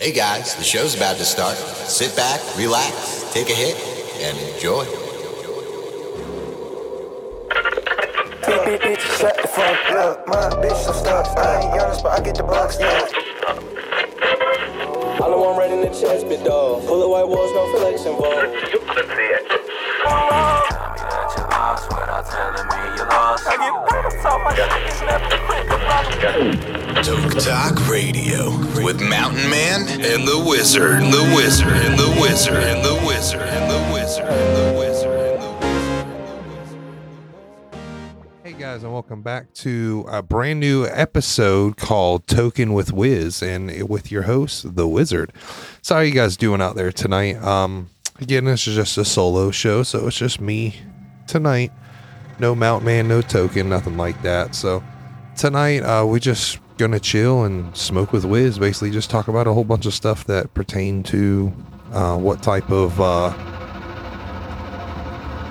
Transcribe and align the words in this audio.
Hey 0.00 0.12
guys, 0.12 0.54
the 0.56 0.64
show's 0.64 0.94
about 0.94 1.18
to 1.18 1.26
start. 1.26 1.58
Sit 1.58 2.16
back, 2.16 2.40
relax, 2.56 3.30
take 3.34 3.50
a 3.50 3.54
hit, 3.54 3.76
and 4.22 4.38
enjoy. 4.54 4.86
Bitch, 8.80 9.18
shut 9.20 9.36
the 9.42 9.48
fuck 9.48 9.90
up. 9.92 10.26
My 10.26 10.48
bitch 10.64 10.84
so 10.84 10.94
stuck. 10.94 11.26
I 11.36 11.60
ain't 11.60 11.74
Giannis, 11.74 12.02
but 12.02 12.18
I 12.18 12.24
get 12.24 12.34
the 12.34 12.44
bucks. 12.44 12.80
Yeah. 12.80 13.06
All 15.20 15.34
I 15.34 15.36
want 15.36 15.58
right 15.58 15.70
in 15.70 15.82
the 15.82 15.88
chest, 15.88 16.26
bit 16.30 16.44
dog. 16.44 16.82
Full 16.84 17.02
of 17.02 17.10
white 17.10 17.28
walls, 17.28 17.52
no 17.52 17.66
flex 17.76 18.06
involved. 18.06 18.56
Toke 23.40 23.56
Talk 27.42 27.88
Radio 27.88 28.50
with 28.84 29.00
Mountain 29.00 29.48
Man 29.48 29.88
and 29.88 30.28
the 30.28 30.44
Wizard, 30.46 31.02
and 31.02 31.10
the 31.10 31.32
Wizard, 31.34 31.68
and 31.68 31.98
the 31.98 32.18
Wizard, 32.20 32.62
and 32.62 32.84
the 32.84 33.02
Wizard, 33.06 33.40
and 33.40 33.70
the 33.70 33.78
Wizard, 33.94 34.26
and 34.26 34.56
the 34.56 34.78
Wizard, 34.78 35.08
and 35.08 35.42
the 35.42 35.48
Wizard. 36.36 36.80
Hey 38.44 38.52
guys, 38.52 38.82
and 38.82 38.92
welcome 38.92 39.22
back 39.22 39.54
to 39.54 40.04
a 40.10 40.22
brand 40.22 40.60
new 40.60 40.84
episode 40.84 41.78
called 41.78 42.26
Token 42.26 42.74
with 42.74 42.92
Wiz, 42.92 43.42
and 43.42 43.88
with 43.88 44.12
your 44.12 44.24
host, 44.24 44.76
the 44.76 44.86
Wizard. 44.86 45.32
So, 45.80 45.94
how 45.94 46.02
you 46.02 46.12
guys 46.12 46.36
doing 46.36 46.60
out 46.60 46.76
there 46.76 46.92
tonight? 46.92 47.42
Um, 47.42 47.88
again, 48.20 48.44
this 48.44 48.68
is 48.68 48.74
just 48.74 48.98
a 48.98 49.04
solo 49.06 49.50
show, 49.50 49.82
so 49.82 50.08
it's 50.08 50.18
just 50.18 50.42
me 50.42 50.76
tonight. 51.26 51.72
No 52.40 52.54
Mount 52.54 52.84
Man, 52.84 53.06
no 53.06 53.20
Token, 53.20 53.68
nothing 53.68 53.98
like 53.98 54.20
that. 54.22 54.54
So, 54.54 54.82
tonight 55.36 55.80
uh, 55.80 56.06
we 56.06 56.18
just 56.20 56.58
gonna 56.78 56.98
chill 56.98 57.44
and 57.44 57.76
smoke 57.76 58.12
with 58.12 58.24
Wiz. 58.24 58.58
Basically, 58.58 58.90
just 58.90 59.10
talk 59.10 59.28
about 59.28 59.46
a 59.46 59.52
whole 59.52 59.64
bunch 59.64 59.84
of 59.84 59.92
stuff 59.92 60.24
that 60.24 60.54
pertain 60.54 61.02
to 61.04 61.52
uh, 61.92 62.16
what 62.16 62.42
type 62.42 62.70
of 62.70 62.98
uh, 62.98 63.26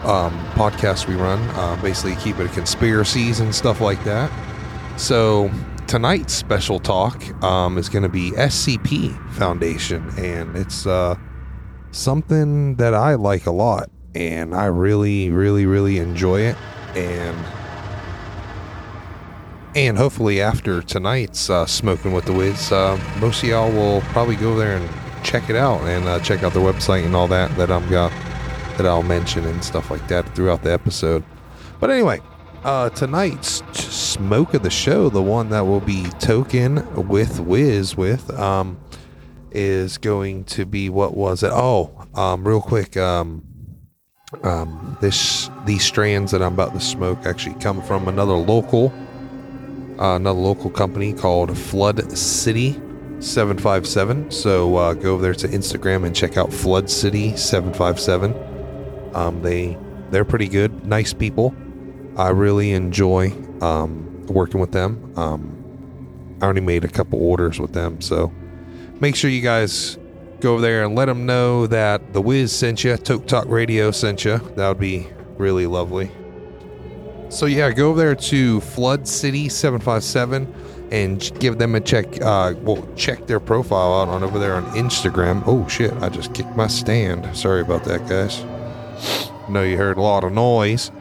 um, 0.03 0.33
podcast 0.55 1.07
we 1.07 1.13
run. 1.13 1.39
Uh, 1.51 1.79
basically, 1.81 2.15
keep 2.15 2.39
it 2.39 2.51
conspiracies 2.53 3.39
and 3.39 3.53
stuff 3.53 3.81
like 3.81 4.03
that. 4.03 4.31
So 4.97 5.51
tonight's 5.85 6.33
special 6.33 6.79
talk 6.79 7.23
um, 7.43 7.77
is 7.77 7.87
going 7.87 8.03
to 8.03 8.09
be 8.09 8.31
SCP 8.31 9.31
Foundation, 9.33 10.09
and 10.17 10.55
it's 10.55 10.87
uh, 10.87 11.15
something 11.91 12.75
that 12.77 12.95
I 12.95 13.13
like 13.13 13.45
a 13.45 13.51
lot, 13.51 13.91
and 14.15 14.55
I 14.55 14.65
really, 14.65 15.29
really, 15.29 15.67
really 15.67 15.99
enjoy 15.99 16.41
it. 16.41 16.57
And 16.95 17.37
and 19.75 19.97
hopefully 19.97 20.41
after 20.41 20.81
tonight's 20.81 21.49
uh, 21.49 21.65
smoking 21.65 22.11
with 22.11 22.25
the 22.25 22.33
Wiz, 22.33 22.71
uh, 22.71 22.99
most 23.19 23.43
of 23.43 23.49
y'all 23.49 23.71
will 23.71 24.01
probably 24.01 24.35
go 24.35 24.55
there 24.55 24.77
and 24.77 24.89
check 25.23 25.49
it 25.49 25.55
out 25.55 25.81
and 25.81 26.05
uh, 26.07 26.19
check 26.19 26.43
out 26.43 26.53
their 26.53 26.63
website 26.63 27.05
and 27.05 27.15
all 27.15 27.27
that 27.27 27.55
that 27.57 27.71
I'm 27.71 27.87
got 27.89 28.11
that 28.77 28.85
I'll 28.85 29.03
mention 29.03 29.45
and 29.45 29.63
stuff 29.63 29.91
like 29.91 30.07
that 30.07 30.35
throughout 30.35 30.63
the 30.63 30.71
episode. 30.71 31.23
But 31.79 31.91
anyway, 31.91 32.21
uh, 32.63 32.89
tonight's 32.89 33.61
smoke 33.77 34.53
of 34.53 34.63
the 34.63 34.69
show, 34.69 35.09
the 35.09 35.21
one 35.21 35.49
that 35.49 35.61
will 35.61 35.81
be 35.81 36.05
token 36.19 37.07
with 37.07 37.39
Wiz 37.39 37.95
with, 37.95 38.29
um, 38.37 38.79
is 39.51 39.97
going 39.97 40.43
to 40.45 40.65
be 40.65 40.89
what 40.89 41.15
was 41.15 41.43
it? 41.43 41.51
Oh, 41.53 41.91
um, 42.15 42.47
real 42.47 42.61
quick, 42.61 42.97
um, 42.97 43.43
um, 44.43 44.97
this 45.01 45.49
these 45.65 45.83
strands 45.83 46.31
that 46.31 46.41
I'm 46.41 46.53
about 46.53 46.73
to 46.73 46.79
smoke 46.79 47.25
actually 47.25 47.55
come 47.55 47.81
from 47.81 48.07
another 48.07 48.33
local, 48.33 48.93
uh, 49.99 50.15
another 50.15 50.39
local 50.39 50.69
company 50.69 51.13
called 51.13 51.57
Flood 51.57 52.17
City 52.17 52.73
757. 53.19 54.31
So 54.31 54.75
uh, 54.75 54.93
go 54.93 55.13
over 55.13 55.21
there 55.21 55.33
to 55.33 55.47
Instagram 55.47 56.05
and 56.05 56.15
check 56.15 56.37
out 56.37 56.53
Flood 56.53 56.89
City 56.89 57.35
757. 57.35 59.15
Um, 59.15 59.41
they 59.41 59.77
they're 60.11 60.25
pretty 60.25 60.47
good, 60.47 60.85
nice 60.85 61.13
people. 61.13 61.55
I 62.15 62.29
really 62.29 62.71
enjoy 62.71 63.33
um, 63.61 64.25
working 64.27 64.59
with 64.59 64.71
them. 64.71 65.13
Um, 65.15 66.37
I 66.41 66.45
already 66.45 66.61
made 66.61 66.83
a 66.83 66.87
couple 66.89 67.21
orders 67.21 67.59
with 67.59 67.73
them, 67.73 68.01
so 68.01 68.31
make 68.99 69.15
sure 69.15 69.29
you 69.29 69.41
guys 69.41 69.97
go 70.39 70.53
over 70.53 70.61
there 70.61 70.83
and 70.83 70.95
let 70.95 71.05
them 71.05 71.25
know 71.25 71.67
that 71.67 72.13
the 72.13 72.21
Wiz 72.21 72.51
sent 72.51 72.83
you, 72.83 72.93
TokeTok 72.93 73.49
Radio 73.49 73.91
sent 73.91 74.25
you. 74.25 74.37
That 74.55 74.67
would 74.67 74.79
be 74.79 75.07
really 75.37 75.65
lovely. 75.65 76.11
So 77.29 77.45
yeah, 77.45 77.71
go 77.71 77.89
over 77.89 77.99
there 77.99 78.15
to 78.15 78.59
Flood 78.61 79.07
City 79.07 79.49
757 79.49 80.53
and 80.91 81.31
give 81.39 81.57
them 81.59 81.75
a 81.75 81.79
check. 81.79 82.21
Uh, 82.21 82.53
well, 82.61 82.87
check 82.95 83.27
their 83.27 83.39
profile 83.39 84.01
out 84.01 84.07
on 84.07 84.23
over 84.23 84.39
there 84.39 84.55
on 84.55 84.65
Instagram. 84.71 85.43
Oh 85.45 85.67
shit! 85.67 85.93
I 86.01 86.09
just 86.09 86.33
kicked 86.33 86.55
my 86.55 86.67
stand. 86.67 87.35
Sorry 87.37 87.61
about 87.61 87.83
that, 87.83 88.07
guys. 88.07 88.43
know 89.49 89.63
you 89.63 89.77
heard 89.77 89.97
a 89.97 90.01
lot 90.01 90.23
of 90.23 90.33
noise. 90.33 90.91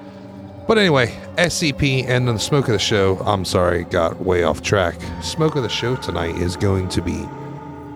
But 0.67 0.77
anyway, 0.77 1.19
SCP 1.37 2.07
and 2.07 2.29
the 2.29 2.37
smoke 2.37 2.67
of 2.67 2.73
the 2.73 2.79
show. 2.79 3.17
I'm 3.25 3.47
sorry, 3.47 3.85
got 3.85 4.21
way 4.21 4.43
off 4.43 4.61
track. 4.61 4.97
Smoke 5.23 5.57
of 5.57 5.63
the 5.63 5.69
show 5.71 5.97
tonight 5.97 6.37
is 6.37 6.57
going 6.59 6.91
to 6.91 7.01
be 7.01 7.27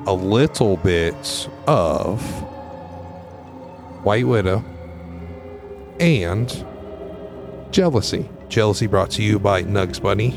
a 0.07 0.13
little 0.13 0.77
bit 0.77 1.49
of 1.67 2.21
White 4.05 4.27
Widow 4.27 4.65
and 6.01 6.67
Jealousy. 7.71 8.29
Jealousy 8.49 8.87
brought 8.87 9.11
to 9.13 9.23
you 9.23 9.39
by 9.39 9.63
Nugs 9.63 10.03
Bunny 10.03 10.33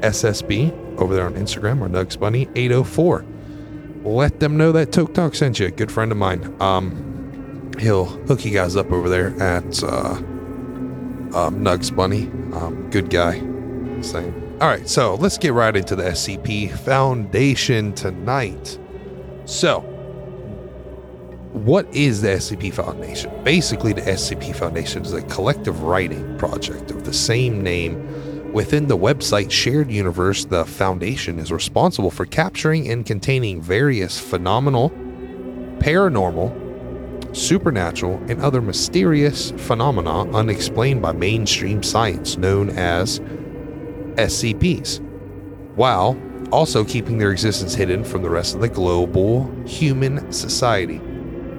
SSB 0.00 0.98
over 0.98 1.14
there 1.14 1.26
on 1.26 1.34
Instagram 1.34 1.80
or 1.80 1.88
Nugs 1.88 2.18
Bunny 2.18 2.48
804. 2.54 3.24
Let 4.04 4.40
them 4.40 4.56
know 4.56 4.72
that 4.72 4.90
TokeTok 4.90 5.36
sent 5.36 5.60
you. 5.60 5.70
Good 5.70 5.92
friend 5.92 6.10
of 6.10 6.18
mine. 6.18 6.54
Um, 6.60 7.70
he'll 7.78 8.06
hook 8.06 8.44
you 8.44 8.50
guys 8.50 8.76
up 8.76 8.90
over 8.90 9.08
there 9.08 9.28
at 9.40 9.82
uh, 9.84 10.14
um, 11.34 11.62
Nugs 11.62 11.94
Bunny. 11.94 12.24
Um, 12.52 12.90
good 12.90 13.10
guy. 13.10 13.38
Same. 14.02 14.41
All 14.62 14.68
right, 14.68 14.88
so 14.88 15.16
let's 15.16 15.38
get 15.38 15.54
right 15.54 15.74
into 15.74 15.96
the 15.96 16.04
SCP 16.04 16.70
Foundation 16.70 17.92
tonight. 17.94 18.78
So, 19.44 19.80
what 21.50 21.92
is 21.92 22.22
the 22.22 22.28
SCP 22.28 22.72
Foundation? 22.72 23.32
Basically, 23.42 23.92
the 23.92 24.02
SCP 24.02 24.54
Foundation 24.54 25.02
is 25.04 25.14
a 25.14 25.22
collective 25.22 25.82
writing 25.82 26.38
project 26.38 26.92
of 26.92 27.04
the 27.04 27.12
same 27.12 27.60
name. 27.60 28.52
Within 28.52 28.86
the 28.86 28.96
website 28.96 29.50
Shared 29.50 29.90
Universe, 29.90 30.44
the 30.44 30.64
Foundation 30.64 31.40
is 31.40 31.50
responsible 31.50 32.12
for 32.12 32.24
capturing 32.24 32.88
and 32.88 33.04
containing 33.04 33.60
various 33.60 34.20
phenomenal, 34.20 34.90
paranormal, 35.80 37.36
supernatural, 37.36 38.22
and 38.28 38.40
other 38.40 38.62
mysterious 38.62 39.50
phenomena 39.56 40.30
unexplained 40.30 41.02
by 41.02 41.10
mainstream 41.10 41.82
science 41.82 42.36
known 42.36 42.70
as 42.70 43.20
SCPs, 44.16 45.00
while 45.74 46.20
also 46.52 46.84
keeping 46.84 47.18
their 47.18 47.32
existence 47.32 47.74
hidden 47.74 48.04
from 48.04 48.22
the 48.22 48.30
rest 48.30 48.54
of 48.54 48.60
the 48.60 48.68
global 48.68 49.50
human 49.66 50.30
society. 50.32 50.98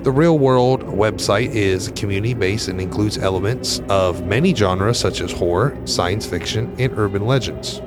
The 0.04 0.12
Real 0.12 0.38
World 0.38 0.84
website 0.84 1.52
is 1.52 1.92
community 1.96 2.34
based 2.34 2.68
and 2.68 2.80
includes 2.82 3.18
elements 3.18 3.82
of 3.90 4.26
many 4.26 4.54
genres 4.54 5.00
such 5.00 5.22
as 5.22 5.32
horror, 5.32 5.78
science 5.86 6.26
fiction, 6.26 6.76
and 6.78 6.92
urban 6.98 7.26
legends. 7.26 7.82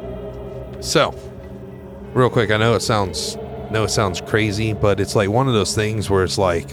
So, 0.80 1.14
real 2.14 2.30
quick, 2.30 2.50
I 2.50 2.56
know 2.56 2.74
it 2.74 2.80
sounds 2.80 3.36
know 3.70 3.84
it 3.84 3.90
sounds 3.90 4.20
crazy, 4.20 4.72
but 4.72 5.00
it's 5.00 5.14
like 5.14 5.28
one 5.28 5.48
of 5.48 5.54
those 5.54 5.74
things 5.74 6.08
where 6.08 6.24
it's 6.24 6.38
like 6.38 6.68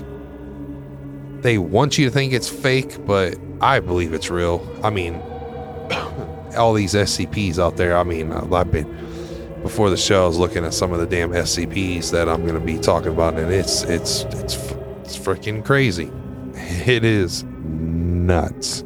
they 1.41 1.57
want 1.57 1.97
you 1.97 2.05
to 2.05 2.11
think 2.11 2.31
it's 2.31 2.49
fake, 2.49 3.05
but 3.05 3.35
I 3.61 3.79
believe 3.79 4.13
it's 4.13 4.29
real. 4.29 4.65
I 4.83 4.89
mean, 4.89 5.21
all 6.55 6.73
these 6.73 6.93
SCPs 6.93 7.59
out 7.59 7.77
there. 7.77 7.97
I 7.97 8.03
mean, 8.03 8.31
I've 8.31 8.71
been 8.71 8.91
before 9.63 9.89
the 9.89 9.97
show. 9.97 10.25
I 10.25 10.27
was 10.27 10.37
looking 10.37 10.65
at 10.65 10.73
some 10.73 10.91
of 10.91 10.99
the 10.99 11.07
damn 11.07 11.31
SCPs 11.31 12.11
that 12.11 12.29
I'm 12.29 12.41
going 12.41 12.59
to 12.59 12.65
be 12.65 12.77
talking 12.77 13.11
about, 13.11 13.35
and 13.35 13.51
it's 13.51 13.83
it's 13.83 14.23
it's 14.23 14.55
it's 15.01 15.17
freaking 15.17 15.63
crazy. 15.63 16.11
It 16.85 17.03
is 17.05 17.43
nuts. 17.43 18.83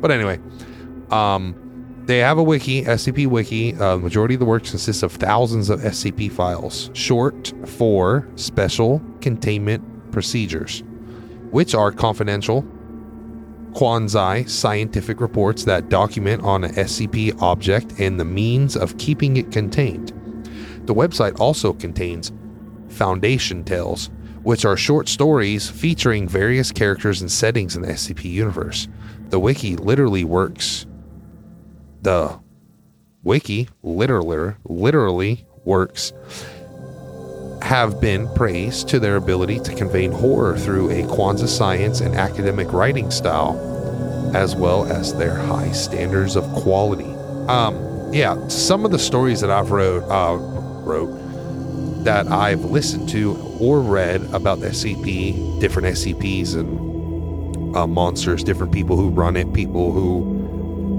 But 0.00 0.10
anyway, 0.10 0.38
um, 1.10 1.54
they 2.04 2.18
have 2.18 2.38
a 2.38 2.42
wiki, 2.42 2.84
SCP 2.84 3.26
wiki. 3.26 3.74
Uh, 3.74 3.96
the 3.96 4.02
majority 4.02 4.34
of 4.34 4.40
the 4.40 4.46
works 4.46 4.70
consists 4.70 5.02
of 5.02 5.12
thousands 5.12 5.70
of 5.70 5.80
SCP 5.80 6.30
files, 6.30 6.90
short 6.92 7.52
for 7.66 8.28
Special 8.36 9.02
Containment 9.20 10.12
Procedures, 10.12 10.82
which 11.50 11.74
are 11.74 11.92
confidential 11.92 12.64
quasi 13.74 14.44
scientific 14.44 15.20
reports 15.20 15.64
that 15.64 15.88
document 15.88 16.42
on 16.42 16.64
an 16.64 16.74
SCP 16.74 17.40
object 17.40 17.98
and 17.98 18.18
the 18.18 18.24
means 18.24 18.76
of 18.76 18.96
keeping 18.98 19.36
it 19.36 19.52
contained. 19.52 20.12
The 20.86 20.94
website 20.94 21.38
also 21.38 21.72
contains 21.72 22.32
Foundation 22.88 23.64
Tales, 23.64 24.10
which 24.42 24.64
are 24.64 24.76
short 24.76 25.08
stories 25.08 25.68
featuring 25.68 26.28
various 26.28 26.72
characters 26.72 27.20
and 27.20 27.30
settings 27.30 27.76
in 27.76 27.82
the 27.82 27.88
SCP 27.88 28.24
universe. 28.24 28.88
The 29.28 29.38
wiki 29.38 29.76
literally 29.76 30.24
works. 30.24 30.86
The 32.02 32.40
wiki 33.22 33.68
literally 33.82 34.54
literally 34.64 35.46
works 35.64 36.12
have 37.62 38.00
been 38.00 38.32
praised 38.34 38.88
to 38.88 38.98
their 38.98 39.16
ability 39.16 39.60
to 39.60 39.74
convey 39.74 40.08
horror 40.08 40.56
through 40.58 40.90
a 40.90 41.06
quantum 41.06 41.46
science 41.46 42.00
and 42.00 42.14
academic 42.14 42.72
writing 42.72 43.10
style, 43.10 43.56
as 44.34 44.56
well 44.56 44.84
as 44.90 45.14
their 45.14 45.36
high 45.36 45.70
standards 45.72 46.36
of 46.36 46.44
quality. 46.52 47.12
Um, 47.48 48.12
yeah, 48.12 48.48
some 48.48 48.84
of 48.84 48.90
the 48.90 48.98
stories 48.98 49.40
that 49.40 49.50
I've 49.50 49.70
wrote, 49.70 50.02
uh, 50.10 50.36
wrote 50.36 51.14
that 52.04 52.26
I've 52.28 52.64
listened 52.64 53.08
to 53.10 53.36
or 53.60 53.80
read 53.80 54.22
about 54.32 54.60
the 54.60 54.68
SCP, 54.68 55.60
different 55.60 55.88
SCPs 55.88 56.56
and 56.56 57.76
uh, 57.76 57.86
monsters, 57.86 58.42
different 58.42 58.72
people 58.72 58.96
who 58.96 59.10
run 59.10 59.36
it, 59.36 59.52
people 59.52 59.92
who 59.92 60.39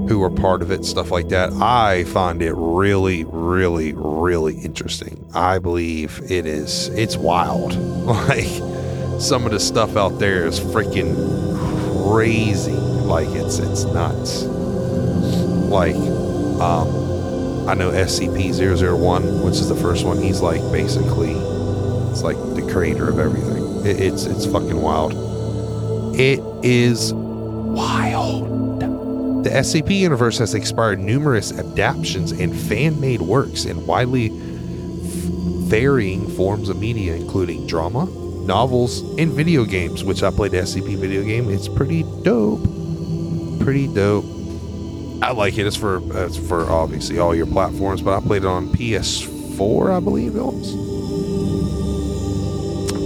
who 0.08 0.22
are 0.22 0.30
part 0.30 0.62
of 0.62 0.70
it, 0.70 0.84
stuff 0.84 1.10
like 1.10 1.28
that. 1.28 1.52
I 1.54 2.04
find 2.04 2.42
it 2.42 2.54
really, 2.54 3.24
really, 3.24 3.92
really 3.94 4.58
interesting. 4.58 5.28
I 5.34 5.58
believe 5.58 6.20
it 6.28 6.46
is. 6.46 6.88
It's 6.88 7.16
wild. 7.16 7.76
Like 8.02 8.48
some 9.20 9.46
of 9.46 9.52
the 9.52 9.60
stuff 9.60 9.96
out 9.96 10.18
there 10.18 10.44
is 10.44 10.58
freaking 10.58 11.14
crazy. 12.10 12.72
Like 12.72 13.28
it's 13.28 13.58
it's 13.58 13.84
nuts. 13.84 14.42
Like 14.42 15.94
um, 16.60 17.68
I 17.68 17.74
know 17.74 17.90
SCP-001, 17.92 19.44
which 19.44 19.54
is 19.54 19.68
the 19.68 19.76
first 19.76 20.04
one. 20.04 20.20
He's 20.20 20.40
like 20.40 20.60
basically, 20.72 21.32
it's 22.10 22.22
like 22.22 22.36
the 22.54 22.68
creator 22.72 23.08
of 23.08 23.18
everything. 23.18 23.86
It, 23.86 24.00
it's 24.00 24.24
it's 24.26 24.46
fucking 24.46 24.80
wild. 24.80 25.14
It 26.18 26.40
is 26.64 27.12
wild. 27.14 28.51
The 29.42 29.50
SCP 29.50 29.98
universe 29.98 30.38
has 30.38 30.54
inspired 30.54 31.00
numerous 31.00 31.50
adaptations 31.50 32.30
and 32.30 32.54
fan-made 32.54 33.20
works 33.20 33.64
in 33.64 33.84
widely 33.86 34.30
varying 35.68 36.30
forms 36.30 36.68
of 36.68 36.78
media, 36.78 37.16
including 37.16 37.66
drama, 37.66 38.06
novels, 38.46 39.00
and 39.18 39.32
video 39.32 39.64
games. 39.64 40.04
Which 40.04 40.22
I 40.22 40.30
played 40.30 40.52
the 40.52 40.58
SCP 40.58 40.96
video 40.96 41.24
game. 41.24 41.50
It's 41.50 41.66
pretty 41.66 42.04
dope. 42.22 42.62
Pretty 43.64 43.92
dope. 43.92 44.24
I 45.22 45.32
like 45.32 45.58
it. 45.58 45.66
It's 45.66 45.76
for 45.76 46.00
it's 46.24 46.36
for 46.36 46.70
obviously 46.70 47.18
all 47.18 47.34
your 47.34 47.46
platforms, 47.46 48.00
but 48.00 48.16
I 48.16 48.20
played 48.24 48.44
it 48.44 48.48
on 48.48 48.68
PS4, 48.68 49.96
I 49.96 49.98
believe 49.98 50.36
it 50.36 50.40
was. 50.40 50.72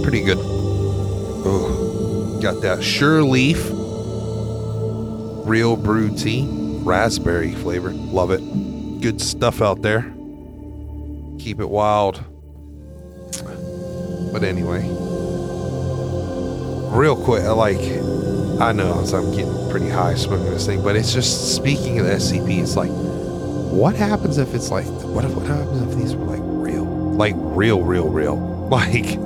Pretty 0.03 0.23
good. 0.23 0.37
Oh, 0.39 2.39
got 2.43 2.61
that 2.61 2.83
Sure 2.83 3.23
Leaf 3.23 3.71
real 5.47 5.77
brew 5.77 6.13
tea, 6.15 6.45
raspberry 6.83 7.53
flavor. 7.53 7.91
Love 7.91 8.31
it. 8.31 8.41
Good 9.01 9.21
stuff 9.21 9.61
out 9.61 9.81
there. 9.81 10.01
Keep 11.39 11.61
it 11.61 11.69
wild. 11.69 12.23
But 14.33 14.43
anyway, 14.43 14.81
real 16.91 17.15
quick, 17.15 17.43
like 17.43 17.79
I 18.59 18.73
know 18.73 18.93
I'm 18.93 19.31
getting 19.31 19.69
pretty 19.69 19.87
high 19.87 20.15
smoking 20.15 20.51
this 20.51 20.65
thing, 20.65 20.83
but 20.83 20.95
it's 20.95 21.13
just 21.13 21.55
speaking 21.55 21.99
of 21.99 22.07
SCP, 22.07 22.61
it's 22.61 22.75
like, 22.75 22.91
what 22.91 23.95
happens 23.95 24.37
if 24.37 24.53
it's 24.53 24.69
like, 24.69 24.85
what 24.85 25.23
if 25.23 25.33
what 25.33 25.45
happens 25.45 25.81
if 25.81 25.97
these 25.97 26.15
were 26.15 26.25
like 26.25 26.41
real, 26.43 26.85
like 26.85 27.35
real, 27.37 27.83
real, 27.83 28.09
real, 28.09 28.37
like, 28.69 29.17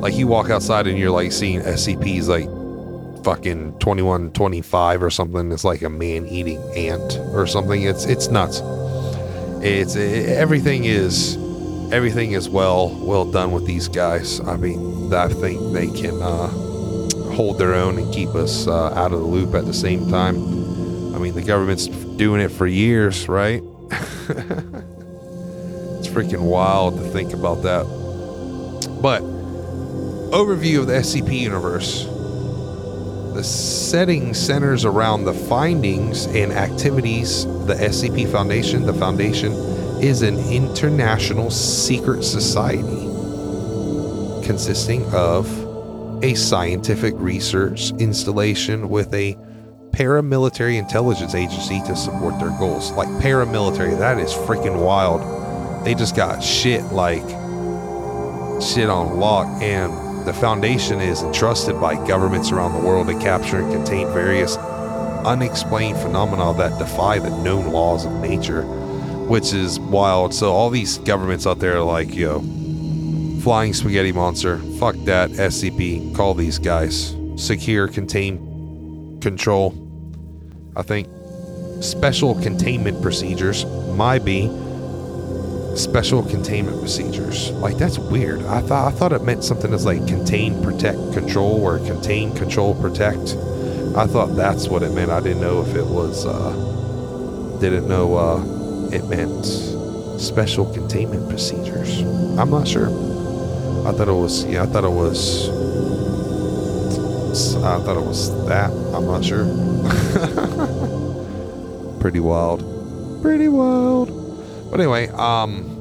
like 0.00 0.14
you 0.14 0.26
walk 0.26 0.48
outside 0.48 0.86
and 0.86 0.96
you're 0.96 1.10
like 1.10 1.32
seeing 1.32 1.60
SCPs 1.60 2.28
like 2.28 2.48
fucking 3.28 3.78
21, 3.78 4.32
25 4.32 5.02
or 5.02 5.10
something. 5.10 5.52
It's 5.52 5.62
like 5.62 5.82
a 5.82 5.90
man 5.90 6.26
eating 6.28 6.58
ant 6.74 7.18
or 7.34 7.46
something. 7.46 7.82
It's 7.82 8.06
it's 8.06 8.28
nuts. 8.28 8.62
It's 9.62 9.96
it, 9.96 10.30
everything 10.30 10.84
is 10.84 11.36
everything 11.92 12.32
is 12.32 12.48
well 12.48 12.88
well 13.04 13.30
done 13.30 13.52
with 13.52 13.66
these 13.66 13.86
guys. 13.86 14.40
I 14.40 14.56
mean, 14.56 15.12
I 15.12 15.28
think 15.28 15.74
they 15.74 15.88
can. 15.88 16.22
Uh, 16.22 16.48
hold 17.38 17.58
their 17.58 17.74
own 17.74 17.98
and 17.98 18.12
keep 18.12 18.30
us 18.30 18.66
uh, 18.66 18.92
out 18.94 19.12
of 19.12 19.20
the 19.20 19.24
loop 19.24 19.54
at 19.54 19.64
the 19.64 19.72
same 19.72 20.10
time. 20.10 20.34
I 21.14 21.18
mean, 21.18 21.34
the 21.34 21.42
government's 21.42 21.86
doing 21.86 22.40
it 22.40 22.48
for 22.48 22.66
years, 22.66 23.28
right? 23.28 23.62
it's 23.92 24.08
freaking 26.08 26.50
wild 26.50 26.96
to 26.96 27.02
think 27.10 27.32
about 27.32 27.62
that. 27.62 27.84
But, 29.00 29.22
overview 30.32 30.80
of 30.80 30.88
the 30.88 30.94
SCP 30.94 31.38
universe. 31.38 32.08
The 33.38 33.44
setting 33.44 34.34
centers 34.34 34.84
around 34.84 35.24
the 35.24 35.32
findings 35.32 36.26
and 36.26 36.50
activities. 36.50 37.44
The 37.66 37.74
SCP 37.74 38.28
Foundation, 38.32 38.84
the 38.84 38.92
Foundation, 38.92 39.52
is 40.02 40.22
an 40.22 40.40
international 40.50 41.48
secret 41.48 42.24
society 42.24 42.82
consisting 44.44 45.04
of 45.14 45.46
a 46.24 46.34
scientific 46.34 47.14
research 47.16 47.92
installation 48.00 48.88
with 48.88 49.14
a 49.14 49.36
paramilitary 49.92 50.76
intelligence 50.76 51.36
agency 51.36 51.80
to 51.82 51.94
support 51.94 52.40
their 52.40 52.50
goals. 52.58 52.90
Like 52.90 53.06
paramilitary, 53.22 53.96
that 54.00 54.18
is 54.18 54.32
freaking 54.32 54.84
wild. 54.84 55.86
They 55.86 55.94
just 55.94 56.16
got 56.16 56.42
shit 56.42 56.82
like 56.86 57.22
shit 58.60 58.90
on 58.90 59.20
lock 59.20 59.46
and 59.62 60.07
the 60.28 60.34
foundation 60.34 61.00
is 61.00 61.22
entrusted 61.22 61.80
by 61.80 61.94
governments 62.06 62.52
around 62.52 62.74
the 62.74 62.86
world 62.86 63.06
to 63.06 63.18
capture 63.18 63.62
and 63.62 63.72
contain 63.72 64.06
various 64.12 64.58
unexplained 65.24 65.96
phenomena 65.96 66.52
that 66.52 66.78
defy 66.78 67.18
the 67.18 67.30
known 67.42 67.72
laws 67.72 68.04
of 68.04 68.12
nature, 68.20 68.62
which 69.26 69.54
is 69.54 69.80
wild. 69.80 70.34
So 70.34 70.52
all 70.52 70.68
these 70.68 70.98
governments 70.98 71.46
out 71.46 71.60
there 71.60 71.78
are 71.78 71.82
like, 71.82 72.14
yo, 72.14 72.40
Flying 73.40 73.72
Spaghetti 73.72 74.12
Monster. 74.12 74.58
Fuck 74.78 74.96
that. 75.04 75.30
SCP. 75.30 76.14
Call 76.14 76.34
these 76.34 76.58
guys. 76.58 77.16
Secure, 77.36 77.88
contain, 77.88 79.18
control. 79.22 79.72
I 80.76 80.82
think 80.82 81.08
special 81.82 82.34
containment 82.42 83.00
procedures. 83.00 83.64
My 83.96 84.18
be 84.18 84.48
special 85.78 86.22
containment 86.22 86.78
procedures. 86.80 87.50
Like 87.52 87.78
that's 87.78 87.98
weird. 87.98 88.42
I 88.42 88.60
thought 88.60 88.92
I 88.92 88.96
thought 88.96 89.12
it 89.12 89.22
meant 89.22 89.44
something 89.44 89.70
that's 89.70 89.84
like 89.84 90.06
contain, 90.06 90.62
protect, 90.62 90.98
control, 91.12 91.62
or 91.62 91.78
contain, 91.78 92.34
control, 92.34 92.74
protect. 92.80 93.36
I 93.96 94.06
thought 94.06 94.36
that's 94.36 94.68
what 94.68 94.82
it 94.82 94.92
meant. 94.92 95.10
I 95.10 95.20
didn't 95.20 95.40
know 95.40 95.62
if 95.62 95.74
it 95.74 95.86
was. 95.86 96.26
uh 96.26 97.58
Didn't 97.60 97.88
know 97.88 98.16
uh 98.16 98.44
it 98.92 99.04
meant 99.08 99.44
special 100.20 100.72
containment 100.72 101.28
procedures. 101.28 102.00
I'm 102.38 102.50
not 102.50 102.66
sure. 102.66 102.88
I 103.86 103.92
thought 103.92 104.08
it 104.08 104.12
was 104.12 104.44
yeah, 104.44 104.64
I 104.64 104.66
thought 104.66 104.84
it 104.84 104.90
was 104.90 105.48
I 107.56 107.78
thought 107.84 107.96
it 107.96 108.06
was 108.06 108.30
that. 108.46 108.70
I'm 108.94 109.06
not 109.06 109.24
sure. 109.24 109.44
Pretty 112.00 112.20
wild. 112.20 112.62
Pretty 113.22 113.48
wild. 113.48 114.17
But 114.70 114.80
anyway, 114.80 115.08
um 115.08 115.78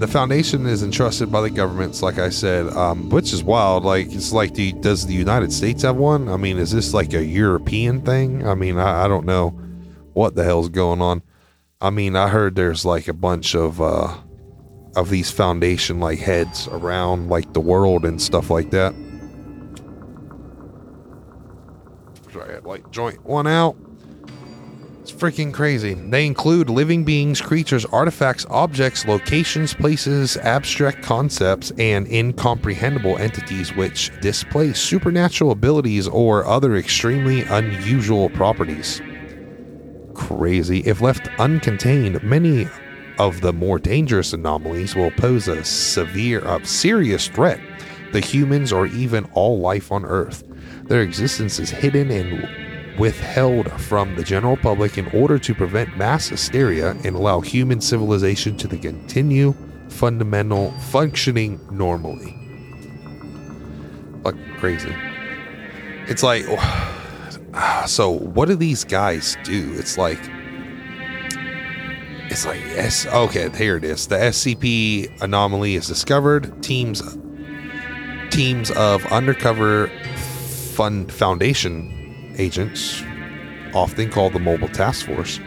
the 0.00 0.08
foundation 0.08 0.64
is 0.66 0.82
entrusted 0.82 1.30
by 1.30 1.42
the 1.42 1.50
governments, 1.50 2.02
like 2.02 2.18
I 2.18 2.30
said, 2.30 2.68
um, 2.68 3.10
which 3.10 3.34
is 3.34 3.44
wild. 3.44 3.84
Like 3.84 4.10
it's 4.10 4.32
like, 4.32 4.54
the, 4.54 4.72
does 4.72 5.06
the 5.06 5.12
United 5.12 5.52
States 5.52 5.82
have 5.82 5.96
one? 5.96 6.30
I 6.30 6.38
mean, 6.38 6.56
is 6.56 6.70
this 6.70 6.94
like 6.94 7.12
a 7.12 7.22
European 7.22 8.00
thing? 8.00 8.48
I 8.48 8.54
mean, 8.54 8.78
I, 8.78 9.04
I 9.04 9.08
don't 9.08 9.26
know 9.26 9.50
what 10.14 10.34
the 10.34 10.42
hell's 10.42 10.70
going 10.70 11.02
on. 11.02 11.22
I 11.82 11.90
mean, 11.90 12.16
I 12.16 12.28
heard 12.28 12.54
there's 12.54 12.84
like 12.84 13.08
a 13.08 13.12
bunch 13.12 13.54
of 13.54 13.80
uh, 13.80 14.16
of 14.96 15.10
these 15.10 15.30
foundation 15.30 16.00
like 16.00 16.18
heads 16.18 16.66
around 16.68 17.28
like 17.28 17.52
the 17.52 17.60
world 17.60 18.06
and 18.06 18.20
stuff 18.20 18.48
like 18.48 18.70
that. 18.70 18.94
Sorry, 22.32 22.50
I 22.50 22.54
had 22.54 22.64
like 22.64 22.90
joint 22.90 23.22
one 23.24 23.46
out. 23.46 23.76
Freaking 25.20 25.52
crazy. 25.52 25.92
They 25.92 26.24
include 26.24 26.70
living 26.70 27.04
beings, 27.04 27.42
creatures, 27.42 27.84
artifacts, 27.84 28.46
objects, 28.48 29.04
locations, 29.04 29.74
places, 29.74 30.38
abstract 30.38 31.02
concepts, 31.02 31.72
and 31.76 32.10
incomprehensible 32.10 33.18
entities 33.18 33.76
which 33.76 34.18
display 34.22 34.72
supernatural 34.72 35.50
abilities 35.50 36.08
or 36.08 36.46
other 36.46 36.74
extremely 36.76 37.42
unusual 37.42 38.30
properties. 38.30 39.02
Crazy. 40.14 40.78
If 40.86 41.02
left 41.02 41.26
uncontained, 41.38 42.22
many 42.22 42.66
of 43.18 43.42
the 43.42 43.52
more 43.52 43.78
dangerous 43.78 44.32
anomalies 44.32 44.96
will 44.96 45.10
pose 45.10 45.48
a 45.48 45.62
severe, 45.62 46.40
a 46.46 46.64
serious 46.64 47.28
threat 47.28 47.60
to 48.14 48.20
humans 48.20 48.72
or 48.72 48.86
even 48.86 49.26
all 49.34 49.58
life 49.60 49.92
on 49.92 50.06
Earth. 50.06 50.44
Their 50.84 51.02
existence 51.02 51.58
is 51.58 51.68
hidden 51.68 52.10
and 52.10 52.69
withheld 53.00 53.72
from 53.80 54.14
the 54.14 54.22
general 54.22 54.58
public 54.58 54.98
in 54.98 55.06
order 55.08 55.38
to 55.38 55.54
prevent 55.54 55.96
mass 55.96 56.28
hysteria 56.28 56.90
and 57.02 57.16
allow 57.16 57.40
human 57.40 57.80
civilization 57.80 58.54
to 58.58 58.68
continue 58.76 59.54
fundamental 59.88 60.70
functioning 60.90 61.58
normally. 61.70 62.36
Like 64.22 64.36
crazy. 64.58 64.94
It's 66.08 66.22
like, 66.22 66.44
so 67.86 68.10
what 68.10 68.48
do 68.48 68.54
these 68.54 68.84
guys 68.84 69.38
do? 69.44 69.72
It's 69.78 69.96
like, 69.96 70.20
it's 72.30 72.44
like 72.44 72.60
S. 72.76 73.06
Okay, 73.06 73.48
here 73.56 73.78
it 73.78 73.84
is. 73.84 74.08
The 74.08 74.16
SCP 74.16 75.22
anomaly 75.22 75.74
is 75.74 75.86
discovered. 75.86 76.62
Teams 76.62 77.02
teams 78.30 78.70
of 78.72 79.04
undercover 79.06 79.88
fun 80.74 81.06
foundation 81.08 81.99
agents, 82.40 83.02
often 83.74 84.10
called 84.10 84.32
the 84.32 84.40
Mobile 84.40 84.68
Task 84.68 85.06
Force, 85.06 85.38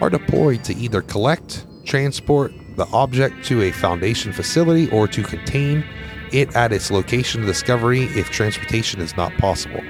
are 0.00 0.10
deployed 0.10 0.64
to 0.64 0.74
either 0.74 1.02
collect, 1.02 1.66
transport 1.84 2.52
the 2.76 2.86
object 2.92 3.44
to 3.44 3.62
a 3.62 3.70
foundation 3.72 4.32
facility 4.32 4.90
or 4.90 5.06
to 5.08 5.22
contain 5.22 5.84
it 6.32 6.54
at 6.56 6.72
its 6.72 6.90
location 6.90 7.40
of 7.40 7.46
discovery 7.46 8.04
if 8.04 8.30
transportation 8.30 9.00
is 9.00 9.16
not 9.16 9.32
possible. 9.38 9.80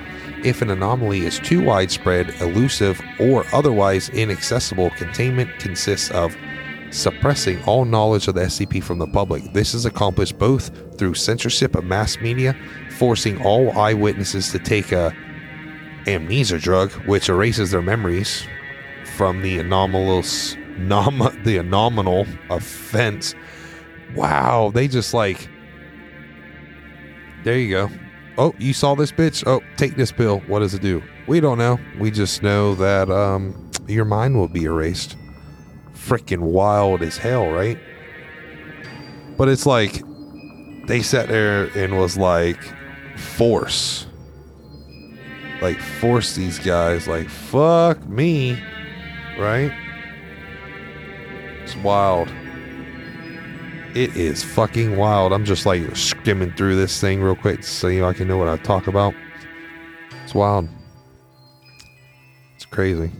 If 0.44 0.62
an 0.62 0.70
anomaly 0.70 1.20
is 1.20 1.38
too 1.40 1.64
widespread, 1.64 2.30
elusive, 2.40 3.00
or 3.18 3.44
otherwise 3.52 4.08
inaccessible, 4.10 4.90
containment 4.90 5.50
consists 5.58 6.10
of 6.12 6.36
suppressing 6.90 7.62
all 7.64 7.84
knowledge 7.84 8.28
of 8.28 8.34
the 8.34 8.42
SCP 8.42 8.82
from 8.82 8.98
the 8.98 9.06
public. 9.08 9.52
This 9.52 9.74
is 9.74 9.84
accomplished 9.84 10.38
both 10.38 10.70
through 10.96 11.14
censorship 11.14 11.74
of 11.74 11.84
mass 11.84 12.18
media, 12.18 12.56
forcing 12.98 13.42
all 13.44 13.76
eyewitnesses 13.76 14.50
to 14.52 14.58
take 14.58 14.92
a 14.92 15.14
amnesia 16.08 16.58
drug, 16.58 16.92
which 17.06 17.28
erases 17.28 17.70
their 17.70 17.82
memories 17.82 18.46
from 19.16 19.42
the 19.42 19.58
anomalous, 19.58 20.56
nom- 20.76 21.36
the 21.44 21.58
anomalous 21.58 22.28
offense. 22.50 23.34
Wow, 24.14 24.70
they 24.72 24.88
just 24.88 25.14
like. 25.14 25.48
There 27.44 27.58
you 27.58 27.70
go. 27.70 27.90
Oh, 28.36 28.54
you 28.58 28.72
saw 28.72 28.94
this 28.94 29.12
bitch? 29.12 29.46
Oh, 29.46 29.62
take 29.76 29.96
this 29.96 30.12
pill. 30.12 30.40
What 30.46 30.60
does 30.60 30.74
it 30.74 30.82
do? 30.82 31.02
We 31.26 31.40
don't 31.40 31.58
know. 31.58 31.78
We 31.98 32.10
just 32.10 32.42
know 32.42 32.74
that 32.76 33.10
um, 33.10 33.70
your 33.86 34.04
mind 34.04 34.36
will 34.36 34.48
be 34.48 34.64
erased. 34.64 35.16
Freaking 35.92 36.40
wild 36.40 37.02
as 37.02 37.16
hell, 37.16 37.48
right? 37.50 37.78
But 39.36 39.48
it's 39.48 39.66
like 39.66 40.02
they 40.86 41.02
sat 41.02 41.28
there 41.28 41.64
and 41.76 41.98
was 41.98 42.16
like, 42.16 42.58
force. 43.16 44.07
Like, 45.60 45.78
force 45.78 46.34
these 46.34 46.58
guys, 46.58 47.08
like, 47.08 47.28
fuck 47.28 48.06
me, 48.08 48.62
right? 49.38 49.72
It's 51.62 51.76
wild. 51.76 52.32
It 53.94 54.16
is 54.16 54.44
fucking 54.44 54.96
wild. 54.96 55.32
I'm 55.32 55.44
just 55.44 55.66
like 55.66 55.96
skimming 55.96 56.52
through 56.52 56.76
this 56.76 57.00
thing 57.00 57.20
real 57.20 57.34
quick 57.36 57.64
so 57.64 57.88
you 57.88 58.00
know, 58.00 58.08
I 58.08 58.12
can 58.14 58.28
know 58.28 58.38
what 58.38 58.48
I 58.48 58.56
talk 58.58 58.86
about. 58.86 59.14
It's 60.24 60.34
wild. 60.34 60.68
It's 62.54 62.64
crazy. 62.64 63.10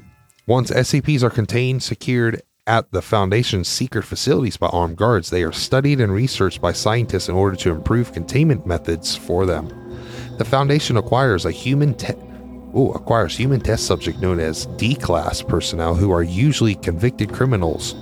Once 0.47 0.71
SCPs 0.71 1.23
are 1.23 1.31
contained, 1.31 1.83
secured 1.83 2.43
at 2.67 2.91
the 2.93 3.03
Foundation's 3.03 3.69
secret 3.69 4.05
facilities 4.05 4.57
by 4.57 4.69
armed 4.69 4.97
guards, 4.97 5.31
they 5.31 5.43
are 5.43 5.53
studied 5.53 6.01
and 6.01 6.13
researched 6.13 6.61
by 6.61 6.73
scientists 6.73 7.29
in 7.29 7.35
order 7.35 7.57
to 7.57 7.71
improve 7.71 8.13
containment 8.13 8.67
methods 8.67 9.17
for 9.17 9.47
them. 9.47 9.69
The 10.39 10.45
Foundation 10.45 10.97
acquires 10.97 11.45
a 11.45 11.51
human 11.51 11.95
te- 11.95 12.15
Ooh, 12.77 12.91
acquires 12.93 13.37
human 13.37 13.61
test 13.61 13.87
subject 13.87 14.21
known 14.21 14.41
as 14.41 14.67
D-class 14.77 15.43
personnel 15.43 15.95
who 15.95 16.13
are 16.13 16.23
usually 16.23 16.75
convicted 16.75 17.33
criminals 17.33 17.95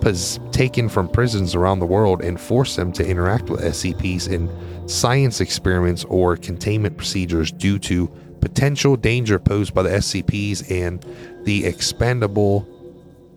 pos- 0.00 0.38
taken 0.50 0.88
from 0.88 1.08
prisons 1.08 1.54
around 1.54 1.78
the 1.78 1.86
world 1.86 2.22
and 2.22 2.40
force 2.40 2.76
them 2.76 2.92
to 2.92 3.06
interact 3.06 3.48
with 3.48 3.60
SCPs 3.60 4.30
in 4.30 4.48
science 4.88 5.40
experiments 5.40 6.04
or 6.04 6.36
containment 6.36 6.96
procedures 6.96 7.50
due 7.52 7.78
to 7.78 8.08
potential 8.40 8.96
danger 8.96 9.38
posed 9.38 9.72
by 9.72 9.82
the 9.82 9.90
SCPs 9.90 10.70
and 10.70 11.06
the 11.44 11.64
expendable 11.64 12.68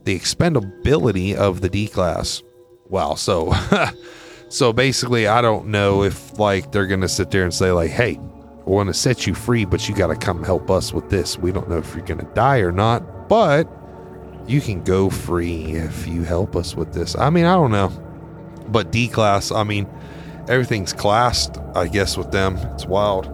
the 0.04 0.20
expendability 0.20 1.34
of 1.34 1.62
the 1.62 1.70
D 1.70 1.88
class. 1.88 2.44
Wow, 2.90 3.16
so 3.16 3.54
so 4.50 4.72
basically 4.72 5.28
I 5.28 5.42
don't 5.42 5.68
know 5.68 6.04
if 6.04 6.38
like 6.38 6.72
they're 6.72 6.88
gonna 6.88 7.08
sit 7.08 7.32
there 7.32 7.44
and 7.44 7.54
say 7.54 7.72
like, 7.72 7.92
hey, 7.92 8.20
we 8.66 8.74
want 8.74 8.88
to 8.88 8.94
set 8.94 9.28
you 9.28 9.36
free, 9.36 9.64
but 9.66 9.88
you 9.88 9.96
gotta 9.96 10.16
come 10.16 10.44
help 10.44 10.72
us 10.72 10.92
with 10.92 11.10
this. 11.10 11.38
We 11.38 11.52
don't 11.52 11.70
know 11.70 11.78
if 11.78 11.94
you're 11.96 12.06
gonna 12.06 12.28
die 12.34 12.60
or 12.60 12.72
not, 12.72 13.30
but 13.30 13.70
you 14.48 14.60
can 14.60 14.84
go 14.84 15.10
free 15.10 15.76
if 15.76 16.08
you 16.08 16.24
help 16.24 16.56
us 16.56 16.76
with 16.76 16.94
this. 16.94 17.16
I 17.16 17.30
mean, 17.30 17.46
I 17.46 17.54
don't 17.54 17.72
know. 17.72 17.90
But 18.68 18.92
D 18.92 19.08
class, 19.08 19.52
I 19.52 19.64
mean, 19.64 19.88
everything's 20.48 20.94
classed, 20.94 21.58
I 21.76 21.88
guess, 21.88 22.18
with 22.18 22.32
them. 22.32 22.58
It's 22.74 22.86
wild. 22.86 23.26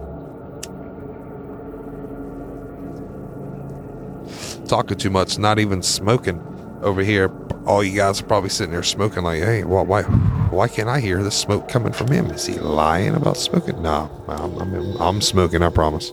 Talking 4.68 4.98
too 4.98 5.10
much, 5.10 5.38
not 5.38 5.58
even 5.58 5.82
smoking 5.82 6.40
over 6.82 7.02
here. 7.02 7.30
All 7.66 7.82
you 7.82 7.96
guys 7.96 8.20
are 8.20 8.26
probably 8.26 8.50
sitting 8.50 8.72
there 8.72 8.82
smoking, 8.82 9.22
like, 9.22 9.42
hey, 9.42 9.64
well, 9.64 9.86
why, 9.86 10.02
why 10.52 10.68
can't 10.68 10.88
I 10.88 11.00
hear 11.00 11.22
the 11.22 11.30
smoke 11.30 11.68
coming 11.68 11.92
from 11.92 12.10
him? 12.10 12.30
Is 12.30 12.46
he 12.46 12.54
lying 12.54 13.14
about 13.14 13.36
smoking? 13.36 13.82
No, 13.82 14.10
I'm, 14.28 14.58
I'm, 14.58 14.96
I'm 15.00 15.20
smoking, 15.20 15.62
I 15.62 15.70
promise. 15.70 16.12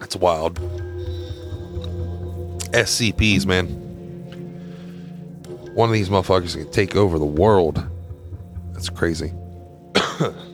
That's 0.00 0.16
wild. 0.16 0.56
SCPs, 2.72 3.46
man. 3.46 3.66
One 5.74 5.88
of 5.88 5.92
these 5.92 6.08
motherfuckers 6.08 6.56
can 6.56 6.70
take 6.70 6.96
over 6.96 7.18
the 7.18 7.24
world. 7.24 7.84
That's 8.72 8.88
crazy. 8.88 9.32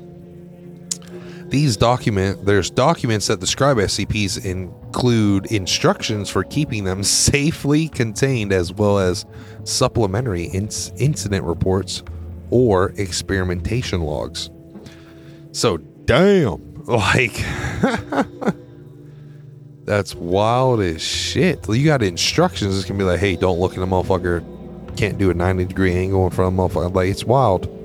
these 1.51 1.77
document 1.77 2.45
there's 2.45 2.71
documents 2.71 3.27
that 3.27 3.41
describe 3.41 3.77
SCPs 3.77 4.45
include 4.45 5.47
instructions 5.47 6.31
for 6.31 6.45
keeping 6.45 6.85
them 6.85 7.03
safely 7.05 7.89
contained 7.89 8.53
as 8.53 8.73
well 8.73 8.99
as 8.99 9.27
supplementary 9.65 10.49
inc- 10.49 10.93
incident 11.01 11.45
reports 11.45 12.03
or 12.51 12.93
experimentation 12.97 14.01
logs. 14.01 14.51
So 15.53 15.77
damn, 15.77 16.75
like 16.85 17.45
that's 19.85 20.15
wild 20.15 20.81
as 20.81 21.03
shit. 21.03 21.69
You 21.69 21.85
got 21.85 22.03
instructions. 22.03 22.79
It's 22.79 22.89
gonna 22.89 22.99
be 22.99 23.05
like, 23.05 23.21
hey, 23.21 23.37
don't 23.37 23.59
look 23.59 23.73
at 23.73 23.79
a 23.79 23.87
motherfucker. 23.87 24.97
Can't 24.97 25.19
do 25.19 25.31
a 25.31 25.35
90 25.35 25.65
degree 25.67 25.95
angle 25.95 26.25
in 26.27 26.31
front 26.31 26.55
of 26.55 26.59
a 26.59 26.69
motherfucker. 26.69 26.95
Like, 26.95 27.09
it's 27.09 27.25
wild. 27.25 27.80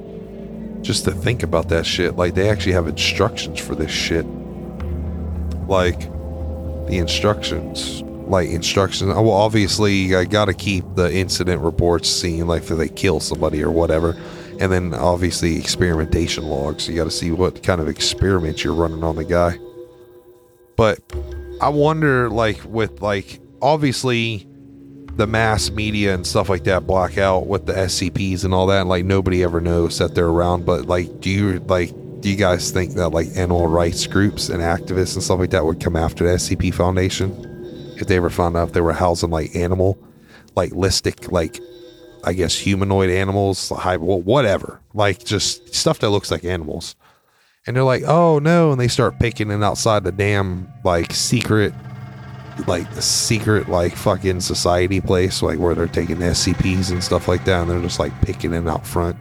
Just 0.86 1.04
to 1.06 1.12
think 1.12 1.42
about 1.42 1.70
that 1.70 1.84
shit. 1.84 2.16
Like, 2.16 2.36
they 2.36 2.48
actually 2.48 2.74
have 2.74 2.88
instructions 2.88 3.60
for 3.60 3.74
this 3.74 3.90
shit. 3.90 4.24
Like, 5.68 6.00
the 6.88 7.00
instructions. 7.00 8.04
Like, 8.04 8.50
instructions. 8.50 9.12
Oh, 9.12 9.24
well, 9.24 9.32
obviously, 9.32 10.16
I 10.16 10.26
gotta 10.26 10.54
keep 10.54 10.86
the 10.94 11.12
incident 11.12 11.64
reports 11.64 12.08
seeing, 12.08 12.46
like, 12.46 12.70
if 12.70 12.78
they 12.78 12.88
kill 12.88 13.20
somebody 13.20 13.64
or 13.64 13.72
whatever. 13.72 14.16
And 14.60 14.72
then, 14.72 14.94
obviously, 14.94 15.58
experimentation 15.58 16.44
logs. 16.44 16.88
You 16.88 16.96
gotta 16.96 17.10
see 17.10 17.32
what 17.32 17.64
kind 17.64 17.82
of 17.82 17.88
experiments 17.88 18.64
you're 18.64 18.76
running 18.76 19.04
on 19.04 19.16
the 19.16 19.26
guy. 19.26 19.58
But 20.76 21.00
I 21.62 21.70
wonder, 21.70 22.30
like, 22.30 22.62
with 22.64 23.02
like 23.02 23.40
obviously 23.62 24.48
the 25.16 25.28
mass 25.28 25.72
media 25.72 26.14
and 26.14 26.26
stuff 26.26 26.50
like 26.50 26.64
that 26.66 26.86
block 26.86 27.18
out 27.18 27.48
with 27.48 27.66
the 27.66 27.74
SCPs 27.74 28.44
and 28.44 28.54
all 28.54 28.68
that. 28.68 28.88
Like 28.88 29.06
nobody 29.06 29.44
ever 29.44 29.62
knows 29.62 29.98
that 30.00 30.16
they're 30.16 30.28
around. 30.28 30.66
But 30.66 30.86
like, 30.86 31.20
do 31.22 31.30
you 31.30 31.60
like? 31.68 31.92
Do 32.22 32.32
you 32.32 32.38
guys 32.38 32.72
think 32.72 32.94
that 32.94 33.10
like 33.10 33.28
animal 33.36 33.68
rights 33.68 34.08
groups 34.08 34.50
and 34.50 34.62
activists 34.62 35.14
and 35.14 35.24
stuff 35.24 35.40
like 35.40 35.52
that 35.52 35.66
would 35.66 35.80
come 35.80 35.96
after 35.96 36.26
the 36.26 36.36
SCP 36.36 36.74
Foundation 36.74 37.32
if 38.00 38.08
they 38.08 38.18
ever 38.18 38.32
found 38.32 38.58
out 38.58 38.74
they 38.74 38.82
were 38.82 38.94
housing 38.94 39.30
like 39.30 39.56
animal, 39.56 39.98
like 40.56 40.72
listic, 40.72 41.32
like 41.32 41.60
I 42.24 42.34
guess 42.34 42.58
humanoid 42.58 43.12
animals, 43.12 43.70
whatever, 43.70 44.82
like 44.96 45.24
just 45.24 45.74
stuff 45.76 46.00
that 46.00 46.10
looks 46.10 46.32
like 46.32 46.44
animals 46.44 46.96
and 47.66 47.76
they're 47.76 47.84
like, 47.84 48.04
"Oh 48.04 48.40
no!" 48.40 48.72
and 48.72 48.80
they 48.80 48.88
start 48.88 49.20
picking 49.20 49.52
it 49.52 49.64
outside 49.64 50.04
the 50.04 50.12
damn 50.12 50.68
like 50.84 51.14
secret, 51.14 51.74
like 52.68 52.94
the 52.94 53.02
secret 53.02 53.70
like 53.70 53.96
fucking 53.96 54.42
society 54.42 55.02
place, 55.02 55.42
like 55.42 55.60
where 55.60 55.76
they're 55.76 55.88
taking 55.88 56.18
SCPs 56.18 56.92
and 56.92 57.04
stuff 57.04 57.28
like 57.28 57.46
that, 57.46 57.62
and 57.62 57.70
they're 57.70 57.82
just 57.82 58.00
like 58.00 58.20
picking 58.22 58.54
it 58.54 58.68
out 58.68 58.86
front. 58.86 59.18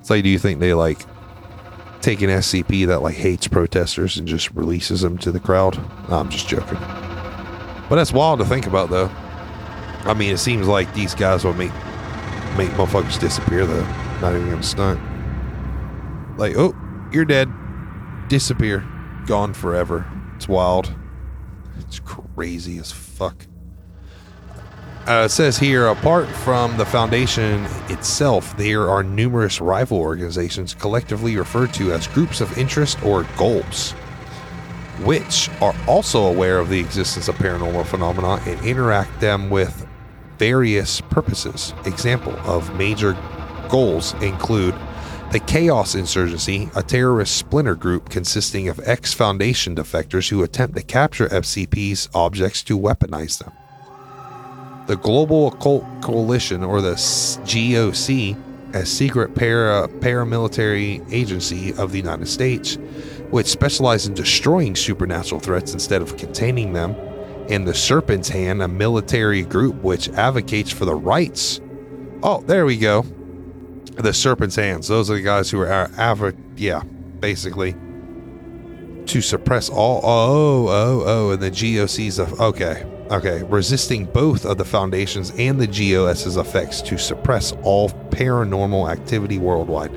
It's 0.00 0.10
like, 0.10 0.22
do 0.22 0.28
you 0.28 0.38
think 0.38 0.60
they 0.60 0.74
like 0.74 1.00
take 2.00 2.22
an 2.22 2.30
SCP 2.30 2.86
that 2.86 3.02
like 3.02 3.16
hates 3.16 3.48
protesters 3.48 4.16
and 4.16 4.26
just 4.26 4.50
releases 4.52 5.00
them 5.00 5.18
to 5.18 5.32
the 5.32 5.40
crowd? 5.40 5.76
No, 6.08 6.16
I'm 6.16 6.30
just 6.30 6.48
joking. 6.48 6.78
But 7.88 7.96
that's 7.96 8.12
wild 8.12 8.38
to 8.38 8.44
think 8.44 8.66
about, 8.66 8.90
though. 8.90 9.10
I 10.04 10.14
mean, 10.14 10.32
it 10.32 10.38
seems 10.38 10.68
like 10.68 10.92
these 10.94 11.14
guys 11.14 11.44
will 11.44 11.54
make 11.54 11.72
make 12.56 12.70
motherfuckers 12.70 13.18
disappear, 13.18 13.66
though. 13.66 13.84
Not 14.20 14.34
even 14.34 14.50
gonna 14.50 14.62
stunt. 14.62 15.00
Like, 16.38 16.56
oh, 16.56 16.74
you're 17.12 17.24
dead 17.24 17.50
disappear, 18.28 18.86
gone 19.26 19.52
forever. 19.52 20.06
It's 20.36 20.48
wild. 20.48 20.94
It's 21.80 22.00
crazy 22.00 22.78
as 22.78 22.92
fuck. 22.92 23.46
Uh, 25.06 25.24
it 25.24 25.30
says 25.30 25.58
here, 25.58 25.86
apart 25.86 26.28
from 26.28 26.76
the 26.76 26.84
foundation 26.84 27.64
itself, 27.88 28.56
there 28.56 28.88
are 28.88 29.02
numerous 29.02 29.60
rival 29.60 29.98
organizations 29.98 30.74
collectively 30.74 31.36
referred 31.36 31.72
to 31.74 31.92
as 31.92 32.06
groups 32.08 32.40
of 32.40 32.56
interest 32.58 33.02
or 33.02 33.26
goals, 33.36 33.92
which 35.02 35.48
are 35.62 35.74
also 35.88 36.26
aware 36.26 36.58
of 36.58 36.68
the 36.68 36.78
existence 36.78 37.28
of 37.28 37.34
paranormal 37.36 37.86
phenomena 37.86 38.40
and 38.46 38.64
interact 38.64 39.18
them 39.20 39.48
with 39.48 39.86
various 40.38 41.00
purposes. 41.00 41.74
Example 41.86 42.34
of 42.40 42.74
major 42.76 43.16
goals 43.68 44.12
include 44.22 44.74
The 45.30 45.38
Chaos 45.38 45.94
Insurgency, 45.94 46.68
a 46.74 46.82
terrorist 46.82 47.36
splinter 47.36 47.76
group 47.76 48.08
consisting 48.08 48.66
of 48.66 48.80
ex 48.82 49.14
Foundation 49.14 49.76
defectors 49.76 50.28
who 50.28 50.42
attempt 50.42 50.74
to 50.76 50.82
capture 50.82 51.28
SCP's 51.28 52.08
objects 52.12 52.64
to 52.64 52.76
weaponize 52.76 53.38
them. 53.38 53.52
The 54.88 54.96
Global 54.96 55.46
Occult 55.46 55.84
Coalition, 56.02 56.64
or 56.64 56.80
the 56.80 56.94
GOC, 56.94 58.74
a 58.74 58.84
secret 58.84 59.36
para, 59.36 59.86
paramilitary 59.86 61.00
agency 61.12 61.74
of 61.74 61.92
the 61.92 61.98
United 61.98 62.26
States, 62.26 62.76
which 63.30 63.46
specializes 63.46 64.08
in 64.08 64.14
destroying 64.14 64.74
supernatural 64.74 65.40
threats 65.40 65.72
instead 65.72 66.02
of 66.02 66.16
containing 66.16 66.72
them. 66.72 66.96
And 67.48 67.68
the 67.68 67.74
Serpent's 67.74 68.30
Hand, 68.30 68.62
a 68.62 68.68
military 68.68 69.42
group 69.42 69.76
which 69.76 70.08
advocates 70.08 70.72
for 70.72 70.86
the 70.86 70.96
rights. 70.96 71.60
Oh, 72.24 72.42
there 72.42 72.66
we 72.66 72.76
go. 72.76 73.04
The 74.02 74.12
Serpent's 74.12 74.56
Hands. 74.56 74.86
Those 74.86 75.10
are 75.10 75.14
the 75.14 75.22
guys 75.22 75.50
who 75.50 75.60
are 75.60 75.68
our 75.68 75.90
aver- 75.98 76.34
yeah, 76.56 76.82
basically 77.20 77.74
to 79.06 79.20
suppress 79.20 79.68
all. 79.68 80.00
Oh, 80.04 80.68
oh, 80.68 81.02
oh, 81.04 81.30
and 81.32 81.42
the 81.42 81.50
GOC's 81.50 82.18
of 82.18 82.40
okay, 82.40 82.84
okay, 83.10 83.42
resisting 83.44 84.04
both 84.04 84.44
of 84.46 84.56
the 84.56 84.64
foundations 84.64 85.32
and 85.36 85.60
the 85.60 85.66
GOS's 85.66 86.36
effects 86.36 86.80
to 86.82 86.96
suppress 86.96 87.52
all 87.62 87.90
paranormal 88.10 88.90
activity 88.90 89.38
worldwide. 89.38 89.90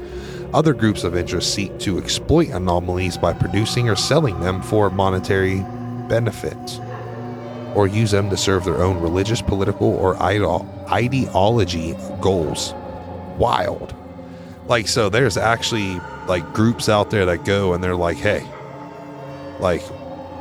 Other 0.53 0.74
groups 0.74 1.03
of 1.03 1.15
interest 1.15 1.53
seek 1.53 1.77
to 1.79 1.98
exploit 1.98 2.50
anomalies 2.50 3.17
by 3.17 3.33
producing 3.33 3.89
or 3.89 3.95
selling 3.95 4.39
them 4.39 4.62
for 4.62 4.89
monetary 4.89 5.63
benefits, 6.07 6.79
or 7.75 7.88
use 7.88 8.12
them 8.12 8.29
to 8.29 8.38
serve 8.38 8.65
their 8.65 8.81
own 8.81 9.00
religious, 9.00 9.41
political, 9.41 9.95
or 9.95 10.15
ideology 10.22 11.95
goals. 12.19 12.74
Wild. 13.38 13.96
Like 14.68 14.88
so, 14.88 15.10
there's 15.10 15.38
actually 15.38 16.00
like 16.28 16.54
groups 16.54 16.88
out 16.88 17.10
there 17.10 17.25
that 17.25 17.46
go 17.46 17.74
and 17.74 17.84
they're 17.84 17.96
like, 17.96 18.18
hey, 18.18 18.48
like 19.60 19.84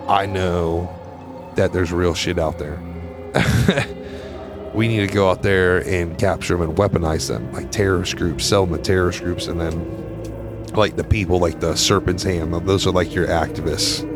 I 0.09 0.27
know 0.27 0.99
that 1.57 1.73
there's 1.73 1.93
real 1.93 2.15
shit 2.15 2.39
out 2.39 2.59
there. 2.59 2.81
we 4.75 4.89
need 4.89 5.07
to 5.07 5.13
go 5.13 5.31
out 5.31 5.43
there 5.43 5.87
and 5.87 6.19
capture 6.19 6.57
them 6.57 6.71
and 6.71 6.79
weaponize 6.79 7.29
them, 7.29 7.53
like 7.53 7.71
terrorist 7.71 8.17
groups, 8.17 8.45
sell 8.45 8.67
them 8.67 8.77
to 8.77 8.83
terrorist 8.83 9.23
groups, 9.23 9.47
and 9.47 9.61
then 9.61 10.73
like 10.75 10.97
the 10.97 11.05
people, 11.05 11.39
like 11.39 11.61
the 11.61 11.77
Serpent's 11.77 12.23
Hand. 12.23 12.55
Those 12.67 12.87
are 12.87 12.93
like 12.93 13.15
your 13.15 13.27
activists. 13.27 14.09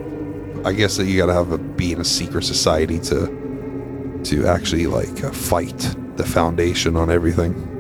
I 0.66 0.73
guess 0.73 0.97
that 0.97 1.04
you 1.04 1.18
got 1.18 1.26
to 1.26 1.35
have 1.35 1.52
a 1.52 1.59
be 1.59 1.92
in 1.92 2.00
a 2.00 2.04
secret 2.04 2.45
society 2.45 2.99
to 3.00 4.21
to 4.25 4.47
actually 4.47 4.87
like 4.87 5.23
uh, 5.23 5.30
fight 5.30 5.95
the 6.16 6.25
foundation 6.25 6.97
on 6.97 7.11
everything. 7.11 7.75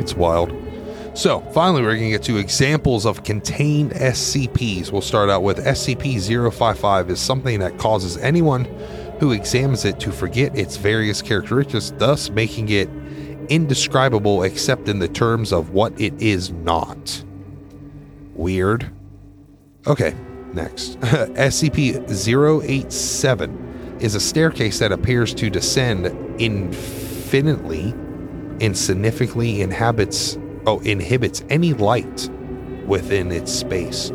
It's 0.00 0.14
wild. 0.14 0.52
So, 1.14 1.40
finally, 1.52 1.82
we're 1.82 1.96
going 1.96 2.10
to 2.10 2.18
get 2.18 2.22
to 2.24 2.38
examples 2.38 3.04
of 3.04 3.22
contained 3.22 3.90
SCPs. 3.92 4.90
We'll 4.90 5.02
start 5.02 5.28
out 5.28 5.42
with 5.42 5.58
SCP 5.58 6.50
055 6.50 7.10
is 7.10 7.20
something 7.20 7.58
that 7.60 7.78
causes 7.78 8.16
anyone 8.16 8.64
who 9.18 9.32
examines 9.32 9.84
it 9.84 10.00
to 10.00 10.10
forget 10.10 10.56
its 10.56 10.78
various 10.78 11.20
characteristics, 11.20 11.92
thus 11.98 12.30
making 12.30 12.70
it 12.70 12.88
indescribable 13.50 14.44
except 14.44 14.88
in 14.88 15.00
the 15.00 15.08
terms 15.08 15.52
of 15.52 15.70
what 15.70 16.00
it 16.00 16.14
is 16.22 16.50
not. 16.50 17.22
Weird. 18.34 18.90
Okay, 19.86 20.14
next. 20.54 20.98
SCP 21.00 22.08
087 22.08 23.98
is 24.00 24.14
a 24.14 24.20
staircase 24.20 24.78
that 24.78 24.92
appears 24.92 25.34
to 25.34 25.50
descend 25.50 26.06
infinitely 26.40 27.94
and 28.60 28.76
significantly 28.76 29.62
inhabits 29.62 30.36
oh 30.66 30.80
inhibits 30.80 31.42
any 31.48 31.72
light 31.74 32.28
within 32.86 33.32
its 33.32 33.52
space. 33.52 34.12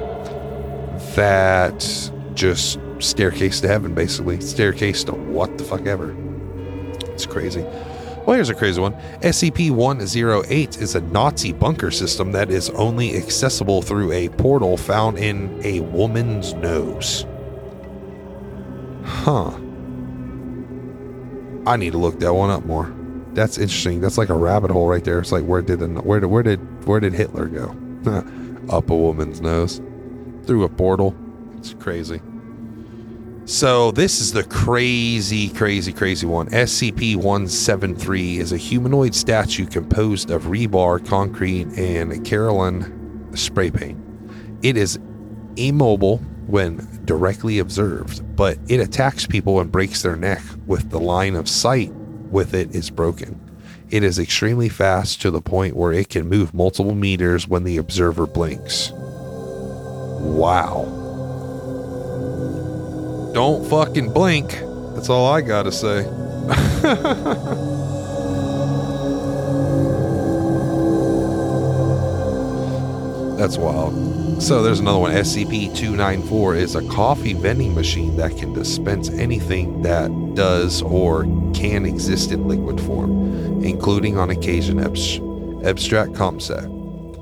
that 1.15 2.11
just 2.33 2.79
staircase 2.99 3.61
to 3.61 3.67
heaven, 3.67 3.93
basically. 3.93 4.41
Staircase 4.41 5.03
to 5.05 5.13
what 5.13 5.57
the 5.57 5.63
fuck 5.63 5.85
ever. 5.85 6.15
It's 7.07 7.25
crazy. 7.25 7.65
Well, 8.25 8.33
here's 8.33 8.49
a 8.49 8.55
crazy 8.55 8.81
one. 8.81 8.93
SCP 9.21 9.69
108 9.69 10.77
is 10.77 10.95
a 10.95 11.01
Nazi 11.01 11.53
bunker 11.53 11.91
system 11.91 12.31
that 12.31 12.49
is 12.49 12.71
only 12.71 13.15
accessible 13.15 13.83
through 13.83 14.11
a 14.13 14.29
portal 14.29 14.77
found 14.77 15.19
in 15.19 15.61
a 15.63 15.81
woman's 15.81 16.55
nose. 16.55 17.27
Huh. 19.03 19.51
I 21.67 21.77
need 21.77 21.91
to 21.91 21.99
look 21.99 22.19
that 22.19 22.33
one 22.33 22.49
up 22.49 22.65
more. 22.65 22.91
That's 23.33 23.59
interesting. 23.59 24.01
That's 24.01 24.17
like 24.17 24.29
a 24.29 24.35
rabbit 24.35 24.71
hole 24.71 24.87
right 24.87 25.03
there. 25.03 25.19
It's 25.19 25.31
like 25.31 25.43
where 25.43 25.61
did 25.61 25.79
the, 25.79 25.87
where 25.87 26.19
did 26.19 26.27
where 26.27 26.41
did 26.41 26.87
where 26.87 26.99
did 26.99 27.13
Hitler 27.13 27.45
go? 27.45 27.75
Up 28.69 28.89
a 28.89 28.95
woman's 28.95 29.41
nose 29.41 29.81
through 30.45 30.63
a 30.63 30.69
portal. 30.69 31.15
It's 31.57 31.73
crazy. 31.75 32.21
So 33.45 33.91
this 33.91 34.21
is 34.21 34.33
the 34.33 34.43
crazy, 34.43 35.49
crazy, 35.49 35.93
crazy 35.93 36.25
one. 36.25 36.49
SCP-173 36.49 38.37
is 38.37 38.51
a 38.51 38.57
humanoid 38.57 39.13
statue 39.13 39.67
composed 39.67 40.31
of 40.31 40.45
rebar, 40.45 41.05
concrete, 41.05 41.67
and 41.77 42.11
Krylon 42.25 43.37
spray 43.37 43.69
paint. 43.69 44.03
It 44.63 44.77
is 44.77 44.97
immobile 45.57 46.17
when 46.47 46.87
directly 47.05 47.59
observed, 47.59 48.35
but 48.35 48.57
it 48.67 48.79
attacks 48.79 49.27
people 49.27 49.59
and 49.59 49.71
breaks 49.71 50.01
their 50.01 50.15
neck 50.15 50.41
with 50.65 50.89
the 50.89 50.99
line 50.99 51.35
of 51.35 51.47
sight 51.47 51.93
with 51.93 52.55
it 52.55 52.73
is 52.73 52.89
broken. 52.89 53.39
It 53.91 54.03
is 54.03 54.17
extremely 54.17 54.69
fast 54.69 55.21
to 55.21 55.29
the 55.29 55.41
point 55.41 55.75
where 55.75 55.93
it 55.93 56.09
can 56.09 56.27
move 56.27 56.55
multiple 56.55 56.95
meters 56.95 57.47
when 57.47 57.63
the 57.63 57.77
observer 57.77 58.25
blinks. 58.25 58.91
Wow. 60.19 61.04
Don't 63.35 63.67
fucking 63.69 64.13
blink. 64.13 64.61
That's 64.93 65.09
all 65.09 65.27
I 65.27 65.41
gotta 65.41 65.69
say. 65.69 66.03
That's 73.37 73.57
wild. 73.57 74.41
So 74.41 74.63
there's 74.63 74.79
another 74.79 74.99
one. 74.99 75.11
SCP 75.11 75.75
294 75.75 76.55
is 76.55 76.75
a 76.75 76.87
coffee 76.87 77.33
vending 77.33 77.75
machine 77.75 78.15
that 78.15 78.37
can 78.37 78.53
dispense 78.53 79.09
anything 79.09 79.81
that 79.81 80.09
does 80.35 80.81
or 80.81 81.23
can 81.53 81.85
exist 81.85 82.31
in 82.31 82.47
liquid 82.47 82.79
form, 82.79 83.61
including 83.65 84.17
on 84.17 84.29
occasion 84.29 84.79
abs- 84.79 85.19
abstract 85.65 86.15
concept, 86.15 86.69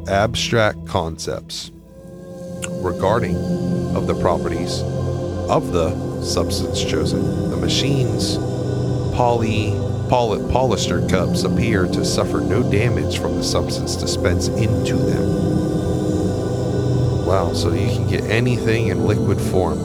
abstract 0.08 0.86
concepts 0.86 1.72
regarding 2.84 3.36
of 3.96 4.06
the 4.06 4.14
properties 4.22 4.84
of 5.54 5.72
the 5.72 5.94
substance 6.24 6.84
chosen. 6.84 7.52
The 7.52 7.58
machine's 7.58 8.38
poly, 9.16 9.70
poly 10.10 10.40
polyester 10.52 11.08
cups 11.08 11.44
appear 11.44 11.86
to 11.86 12.04
suffer 12.04 12.42
no 12.42 12.64
damage 12.72 13.20
from 13.20 13.36
the 13.36 13.44
substance 13.44 13.96
dispensed 13.96 14.50
into 14.54 14.96
them. 14.96 15.28
Wow, 17.28 17.54
so 17.54 17.72
you 17.72 17.86
can 17.86 18.10
get 18.10 18.24
anything 18.24 18.88
in 18.88 19.06
liquid 19.06 19.40
form. 19.40 19.78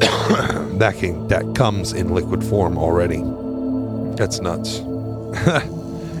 that 0.78 0.96
can 0.98 1.26
that 1.28 1.54
comes 1.54 1.94
in 1.94 2.10
liquid 2.10 2.44
form 2.44 2.76
already. 2.76 3.22
That's 4.14 4.40
nuts. 4.40 4.80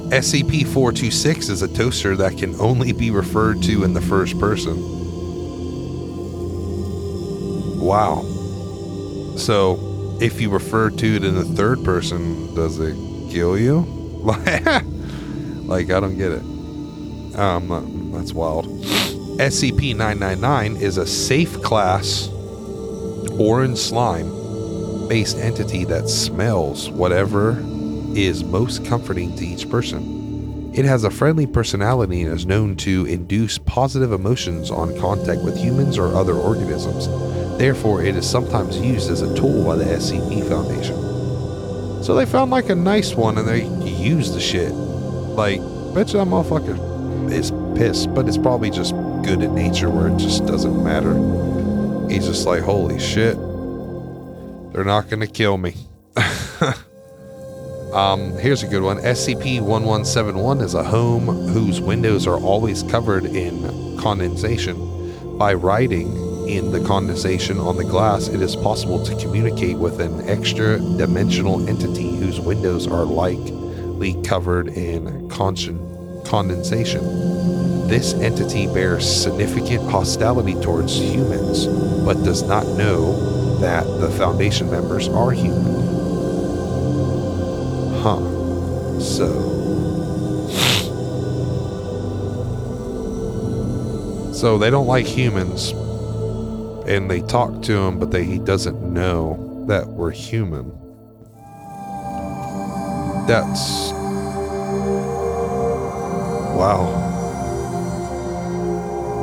SCP-426 0.06 1.50
is 1.50 1.60
a 1.60 1.68
toaster 1.68 2.16
that 2.16 2.38
can 2.38 2.54
only 2.58 2.92
be 2.92 3.10
referred 3.10 3.62
to 3.64 3.84
in 3.84 3.92
the 3.92 4.00
first 4.00 4.38
person. 4.38 4.95
Wow. 7.86 8.24
So, 9.36 10.18
if 10.20 10.40
you 10.40 10.50
refer 10.50 10.90
to 10.90 11.06
it 11.14 11.22
in 11.22 11.36
the 11.36 11.44
third 11.44 11.84
person, 11.84 12.52
does 12.56 12.80
it 12.80 12.96
kill 13.30 13.56
you? 13.56 13.82
like, 15.68 15.88
I 15.92 16.00
don't 16.00 16.18
get 16.18 16.32
it. 16.32 16.42
Um, 17.38 18.10
that's 18.12 18.32
wild. 18.32 18.66
SCP 19.38 19.94
999 19.94 20.82
is 20.82 20.96
a 20.96 21.06
safe 21.06 21.62
class 21.62 22.28
orange 23.38 23.78
slime 23.78 25.06
based 25.06 25.36
entity 25.36 25.84
that 25.84 26.08
smells 26.08 26.90
whatever 26.90 27.62
is 28.16 28.42
most 28.42 28.84
comforting 28.84 29.36
to 29.36 29.46
each 29.46 29.70
person. 29.70 30.72
It 30.74 30.86
has 30.86 31.04
a 31.04 31.10
friendly 31.10 31.46
personality 31.46 32.22
and 32.22 32.34
is 32.34 32.46
known 32.46 32.74
to 32.78 33.06
induce 33.06 33.58
positive 33.58 34.10
emotions 34.10 34.72
on 34.72 34.98
contact 34.98 35.42
with 35.42 35.56
humans 35.56 35.96
or 35.96 36.16
other 36.16 36.34
organisms. 36.34 37.06
Therefore, 37.58 38.02
it 38.02 38.16
is 38.16 38.28
sometimes 38.28 38.78
used 38.78 39.10
as 39.10 39.22
a 39.22 39.34
tool 39.34 39.64
by 39.64 39.76
the 39.76 39.84
SCP 39.84 40.46
Foundation. 40.46 41.06
So 42.02 42.14
they 42.14 42.26
found 42.26 42.50
like 42.50 42.68
a 42.68 42.74
nice 42.74 43.14
one 43.14 43.38
and 43.38 43.48
they 43.48 43.64
used 43.84 44.34
the 44.34 44.40
shit. 44.40 44.72
Like, 44.72 45.60
bet 45.94 46.12
you 46.12 46.18
that 46.18 46.28
motherfucker 46.28 47.32
is 47.32 47.50
pissed, 47.76 48.14
but 48.14 48.28
it's 48.28 48.36
probably 48.36 48.70
just 48.70 48.92
good 49.24 49.42
in 49.42 49.54
nature 49.54 49.88
where 49.88 50.08
it 50.08 50.18
just 50.18 50.44
doesn't 50.46 50.84
matter. 50.84 51.14
He's 52.10 52.26
just 52.26 52.46
like, 52.46 52.62
holy 52.62 53.00
shit, 53.00 53.36
they're 54.72 54.84
not 54.84 55.08
gonna 55.08 55.26
kill 55.26 55.56
me. 55.56 55.74
um, 57.92 58.32
here's 58.38 58.62
a 58.62 58.68
good 58.68 58.82
one. 58.82 58.98
SCP-1171 58.98 60.62
is 60.62 60.74
a 60.74 60.84
home 60.84 61.26
whose 61.26 61.80
windows 61.80 62.26
are 62.26 62.38
always 62.38 62.82
covered 62.82 63.24
in 63.24 63.98
condensation. 63.98 65.38
By 65.38 65.54
writing 65.54 66.25
in 66.46 66.70
the 66.70 66.80
condensation 66.84 67.58
on 67.58 67.76
the 67.76 67.84
glass, 67.84 68.28
it 68.28 68.40
is 68.40 68.54
possible 68.56 69.04
to 69.04 69.16
communicate 69.16 69.76
with 69.76 70.00
an 70.00 70.28
extra 70.28 70.78
dimensional 70.96 71.66
entity 71.68 72.16
whose 72.16 72.40
windows 72.40 72.86
are 72.86 73.04
likely 73.04 74.22
covered 74.22 74.68
in 74.68 75.28
con- 75.28 76.22
condensation. 76.24 77.02
This 77.88 78.14
entity 78.14 78.66
bears 78.66 79.04
significant 79.22 79.90
hostility 79.90 80.54
towards 80.60 80.96
humans, 80.98 81.66
but 82.04 82.14
does 82.24 82.42
not 82.42 82.66
know 82.76 83.58
that 83.60 83.84
the 84.00 84.10
Foundation 84.10 84.70
members 84.70 85.08
are 85.08 85.30
human. 85.30 85.74
Huh. 88.02 89.00
So. 89.00 89.54
So 94.32 94.58
they 94.58 94.68
don't 94.68 94.86
like 94.86 95.06
humans, 95.06 95.72
and 96.86 97.10
they 97.10 97.20
talk 97.20 97.62
to 97.62 97.76
him, 97.76 97.98
but 97.98 98.10
they, 98.10 98.24
he 98.24 98.38
doesn't 98.38 98.80
know 98.82 99.64
that 99.66 99.86
we're 99.86 100.12
human. 100.12 100.70
That's 103.26 103.90
wow. 106.56 107.02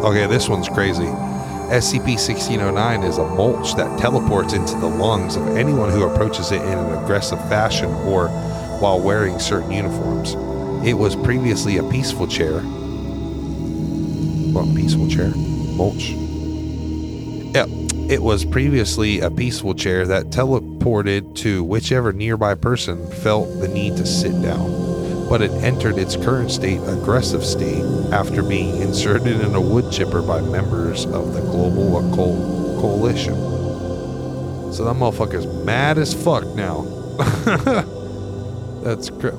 Okay, 0.03 0.27
this 0.27 0.49
one's 0.49 0.67
crazy. 0.67 1.05
SCP-1609 1.05 3.07
is 3.07 3.17
a 3.17 3.25
mulch 3.25 3.75
that 3.75 3.97
teleports 3.97 4.51
into 4.51 4.77
the 4.79 4.87
lungs 4.87 5.37
of 5.37 5.55
anyone 5.55 5.89
who 5.89 6.03
approaches 6.03 6.51
it 6.51 6.61
in 6.61 6.77
an 6.77 7.01
aggressive 7.01 7.39
fashion 7.47 7.89
or 8.05 8.27
while 8.79 8.99
wearing 8.99 9.39
certain 9.39 9.71
uniforms. 9.71 10.33
It 10.85 10.95
was 10.95 11.15
previously 11.15 11.77
a 11.77 11.83
peaceful 11.83 12.27
chair. 12.27 12.59
What 14.51 14.75
peaceful 14.75 15.07
chair? 15.07 15.31
Mulch. 15.35 16.32
It 18.13 18.21
was 18.21 18.45
previously 18.45 19.21
a 19.21 19.31
peaceful 19.31 19.73
chair 19.73 20.05
that 20.05 20.25
teleported 20.25 21.35
to 21.37 21.63
whichever 21.63 22.13
nearby 22.13 22.53
person 22.53 23.09
felt 23.09 23.59
the 23.59 23.67
need 23.67 23.97
to 23.97 24.05
sit 24.05 24.39
down. 24.39 25.27
But 25.27 25.41
it 25.41 25.49
entered 25.63 25.97
its 25.97 26.15
current 26.15 26.51
state, 26.51 26.79
aggressive 26.85 27.43
state, 27.43 27.83
after 28.11 28.43
being 28.43 28.79
inserted 28.83 29.41
in 29.41 29.55
a 29.55 29.59
wood 29.59 29.91
chipper 29.91 30.21
by 30.21 30.41
members 30.41 31.05
of 31.05 31.33
the 31.33 31.41
Global 31.41 31.97
Occult 31.97 32.79
Coalition. 32.79 33.33
So 34.71 34.85
that 34.85 34.93
motherfucker's 34.93 35.47
mad 35.65 35.97
as 35.97 36.13
fuck 36.13 36.45
now. 36.55 36.81
That's 38.83 39.09
cr- 39.09 39.31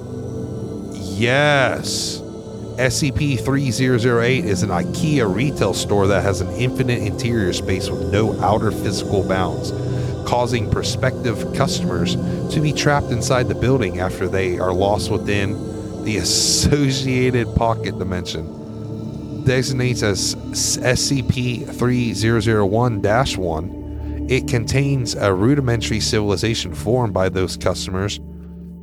Yes. 1.16 2.23
SCP 2.76 3.38
3008 3.38 4.44
is 4.44 4.64
an 4.64 4.70
IKEA 4.70 5.32
retail 5.32 5.72
store 5.72 6.08
that 6.08 6.24
has 6.24 6.40
an 6.40 6.50
infinite 6.56 7.04
interior 7.04 7.52
space 7.52 7.88
with 7.88 8.10
no 8.10 8.36
outer 8.40 8.72
physical 8.72 9.22
bounds, 9.22 9.70
causing 10.28 10.68
prospective 10.68 11.54
customers 11.54 12.16
to 12.52 12.60
be 12.60 12.72
trapped 12.72 13.10
inside 13.10 13.46
the 13.46 13.54
building 13.54 14.00
after 14.00 14.26
they 14.26 14.58
are 14.58 14.72
lost 14.72 15.08
within 15.08 15.52
the 16.04 16.16
associated 16.22 17.46
pocket 17.54 17.96
dimension. 17.96 19.44
Designates 19.44 20.02
as 20.02 20.34
SCP 20.34 21.72
3001 21.78 23.02
1, 23.02 24.26
it 24.28 24.48
contains 24.48 25.14
a 25.14 25.32
rudimentary 25.32 26.00
civilization 26.00 26.74
formed 26.74 27.14
by 27.14 27.28
those 27.28 27.56
customers 27.56 28.18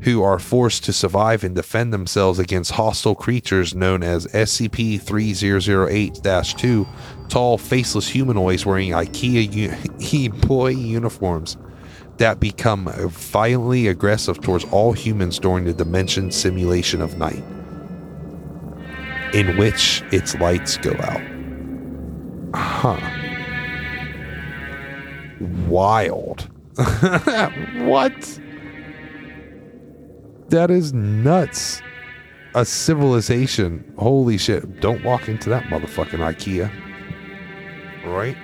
who 0.02 0.24
are 0.24 0.40
forced 0.40 0.84
to 0.86 0.94
survive 0.94 1.44
and 1.44 1.56
defend 1.56 1.94
themselves 1.94 2.40
against 2.40 2.72
hostile 2.72 3.16
creatures 3.16 3.76
known 3.76 4.04
as 4.04 4.26
SCP 4.28 5.00
3008 5.00 6.20
2, 6.58 6.88
tall, 7.30 7.58
faceless 7.58 8.08
humanoids 8.08 8.66
wearing 8.66 8.92
IKEA 8.92 9.54
u- 9.54 10.26
employee 10.26 10.76
uniforms 10.76 11.58
that 12.18 12.40
become 12.40 12.86
violently 13.10 13.88
aggressive 13.88 14.42
towards 14.42 14.66
all 14.66 14.92
humans 14.92 15.40
during 15.40 15.66
the 15.66 15.74
dimension 15.74 16.32
simulation 16.32 17.02
of 17.02 17.18
night, 17.18 17.44
in 19.34 19.56
which 19.58 20.04
its 20.12 20.36
lights 20.36 20.78
go 20.78 20.92
out. 21.00 21.22
Huh. 22.54 23.00
Wild. 25.68 26.50
what? 27.86 28.40
That 30.52 30.70
is 30.70 30.92
nuts. 30.92 31.82
A 32.56 32.66
civilization. 32.66 33.94
Holy 33.98 34.38
shit. 34.38 34.82
Don't 34.82 35.02
walk 35.02 35.30
into 35.30 35.50
that 35.50 35.64
motherfucking 35.64 36.20
IKEA. 36.20 36.70
Right? 38.06 38.36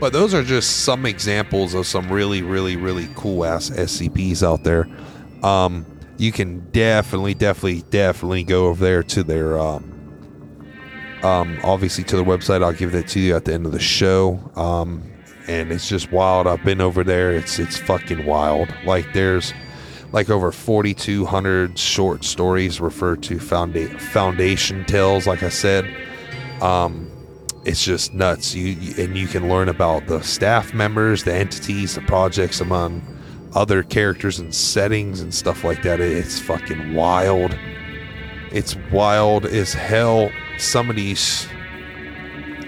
But 0.00 0.14
those 0.14 0.32
are 0.32 0.42
just 0.42 0.84
some 0.84 1.04
examples 1.04 1.74
of 1.74 1.86
some 1.86 2.10
really, 2.10 2.40
really, 2.40 2.76
really 2.76 3.10
cool 3.14 3.44
ass 3.44 3.68
SCPs 3.68 4.42
out 4.42 4.64
there. 4.64 4.88
Um, 5.42 5.84
you 6.16 6.32
can 6.32 6.60
definitely, 6.70 7.34
definitely, 7.34 7.82
definitely 7.90 8.42
go 8.42 8.68
over 8.68 8.82
there 8.82 9.02
to 9.02 9.22
their, 9.22 9.58
um, 9.58 11.20
um, 11.22 11.58
obviously 11.62 12.04
to 12.04 12.16
their 12.16 12.24
website. 12.24 12.64
I'll 12.64 12.72
give 12.72 12.92
that 12.92 13.08
to 13.08 13.20
you 13.20 13.36
at 13.36 13.44
the 13.44 13.52
end 13.52 13.66
of 13.66 13.72
the 13.72 13.78
show. 13.78 14.50
Um, 14.56 15.10
and 15.46 15.70
it's 15.72 15.88
just 15.88 16.10
wild. 16.12 16.46
I've 16.46 16.64
been 16.64 16.80
over 16.80 17.04
there. 17.04 17.32
It's 17.32 17.58
it's 17.58 17.76
fucking 17.76 18.26
wild. 18.26 18.68
Like 18.84 19.12
there's 19.12 19.52
like 20.12 20.30
over 20.30 20.52
4,200 20.52 21.76
short 21.78 22.24
stories 22.24 22.80
referred 22.80 23.22
to 23.24 23.36
founda- 23.36 24.00
foundation 24.00 24.84
tales. 24.84 25.26
Like 25.26 25.42
I 25.42 25.48
said, 25.48 25.84
um, 26.62 27.10
it's 27.64 27.84
just 27.84 28.14
nuts. 28.14 28.54
You 28.54 28.68
you- 28.68 29.04
and 29.04 29.16
you 29.16 29.26
can 29.26 29.48
learn 29.48 29.68
about 29.68 30.06
the 30.06 30.22
staff 30.22 30.72
members, 30.72 31.24
the 31.24 31.34
entities, 31.34 31.94
the 31.96 32.00
projects 32.02 32.60
among 32.60 33.02
other 33.54 33.82
characters 33.82 34.38
and 34.38 34.54
settings 34.54 35.20
and 35.20 35.32
stuff 35.34 35.62
like 35.64 35.82
that. 35.82 36.00
It's 36.00 36.40
fucking 36.40 36.94
wild. 36.94 37.56
It's 38.52 38.76
wild 38.92 39.46
as 39.46 39.72
hell. 39.72 40.30
Some 40.58 40.88
of 40.90 40.96
these, 40.96 41.48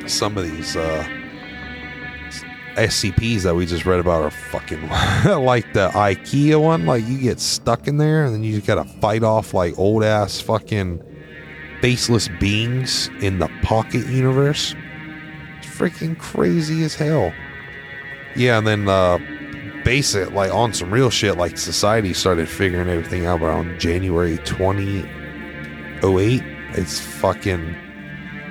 some 0.06 0.36
of 0.36 0.44
these. 0.50 0.76
uh 0.76 1.06
SCPs 2.76 3.42
that 3.42 3.54
we 3.54 3.66
just 3.66 3.86
read 3.86 4.00
about 4.00 4.22
are 4.22 4.30
fucking 4.30 4.88
like 5.42 5.72
the 5.72 5.88
IKEA 5.90 6.60
one. 6.60 6.86
Like 6.86 7.06
you 7.06 7.18
get 7.18 7.40
stuck 7.40 7.88
in 7.88 7.96
there 7.96 8.24
and 8.24 8.34
then 8.34 8.42
you 8.42 8.54
just 8.54 8.66
gotta 8.66 8.84
fight 9.00 9.22
off 9.22 9.54
like 9.54 9.78
old 9.78 10.04
ass 10.04 10.40
fucking 10.40 11.02
faceless 11.80 12.28
beings 12.40 13.08
in 13.20 13.38
the 13.38 13.48
pocket 13.62 14.06
universe. 14.06 14.74
It's 15.58 15.66
freaking 15.66 16.18
crazy 16.18 16.84
as 16.84 16.94
hell. 16.94 17.32
Yeah, 18.34 18.58
and 18.58 18.66
then 18.66 18.88
uh 18.88 19.18
basic 19.84 20.32
like 20.32 20.52
on 20.52 20.74
some 20.74 20.90
real 20.90 21.10
shit, 21.10 21.38
like 21.38 21.56
society 21.56 22.12
started 22.12 22.48
figuring 22.48 22.88
everything 22.88 23.26
out 23.26 23.40
around 23.40 23.78
January 23.80 24.38
2008. 24.38 26.42
It's 26.72 27.00
fucking 27.00 27.74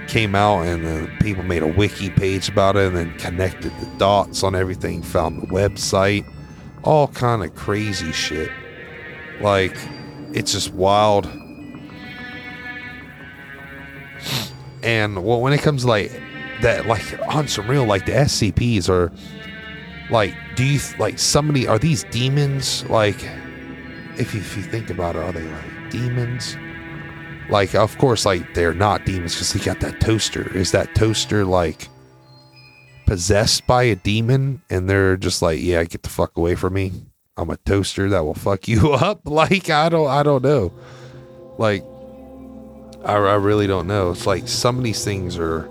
came 0.08 0.36
out 0.36 0.62
and 0.62 1.20
people 1.20 1.44
made 1.44 1.64
a 1.64 1.68
wiki 1.68 2.10
page 2.10 2.50
about 2.50 2.76
it 2.76 2.88
and 2.88 2.96
then 2.96 3.18
connected 3.18 3.72
the 3.80 3.86
dots 3.98 4.44
on 4.44 4.56
everything 4.56 5.02
found 5.02 5.42
the 5.42 5.48
website 5.48 6.26
all 6.86 7.08
kind 7.10 7.44
of 7.44 7.54
crazy 7.56 8.12
shit. 8.12 8.52
Like 9.42 9.76
it's 10.32 10.54
just 10.54 10.74
wild. 10.74 11.26
And 14.84 15.26
well 15.26 15.42
when 15.42 15.52
it 15.52 15.62
comes 15.62 15.82
to 15.82 15.88
like 15.88 16.22
that 16.62 16.86
like 16.86 17.04
on 17.28 17.48
some 17.48 17.68
real 17.68 17.86
like 17.86 18.06
the 18.06 18.14
scps 18.14 18.88
are 18.88 19.12
like 20.10 20.34
do 20.56 20.64
you 20.64 20.80
like 21.00 21.20
somebody 21.20 21.68
are 21.68 21.80
these 21.80 22.04
demons? 22.06 22.88
Like 22.90 23.18
if 24.18 24.34
you, 24.34 24.40
if 24.40 24.56
you 24.56 24.64
think 24.64 24.90
about 24.90 25.16
it 25.16 25.24
are 25.24 25.32
they 25.32 25.44
like 25.44 25.90
demons 25.90 26.56
like 27.50 27.76
of 27.76 27.98
course 27.98 28.26
like 28.26 28.54
they're 28.54 28.74
not 28.74 29.06
demons 29.06 29.36
because 29.36 29.52
he 29.52 29.60
got 29.60 29.80
that 29.82 30.00
toaster. 30.00 30.56
Is 30.56 30.72
that 30.72 30.96
toaster 30.96 31.46
like 31.46 31.88
possessed 33.06 33.68
by 33.68 33.84
a 33.84 33.96
demon 33.96 34.62
and 34.70 34.90
they're 34.90 35.16
just 35.16 35.42
like 35.42 35.60
yeah 35.62 35.84
get 35.84 36.04
the 36.04 36.10
fuck 36.10 36.36
away 36.38 36.56
from 36.56 36.74
me. 36.74 36.92
I'm 37.38 37.50
a 37.50 37.58
toaster 37.58 38.10
that 38.10 38.24
will 38.24 38.34
fuck 38.34 38.68
you 38.68 38.94
up. 38.94 39.22
Like 39.26 39.70
i 39.70 39.90
don't 39.90 40.08
i 40.10 40.24
don't 40.24 40.44
know. 40.44 40.74
Like 41.58 41.84
i, 43.04 43.14
I 43.14 43.36
really 43.36 43.68
don't 43.68 43.88
know. 43.88 44.12
It's 44.12 44.26
like 44.26 44.48
some 44.48 44.78
of 44.78 44.84
these 44.84 45.04
things 45.04 45.38
are 45.38 45.70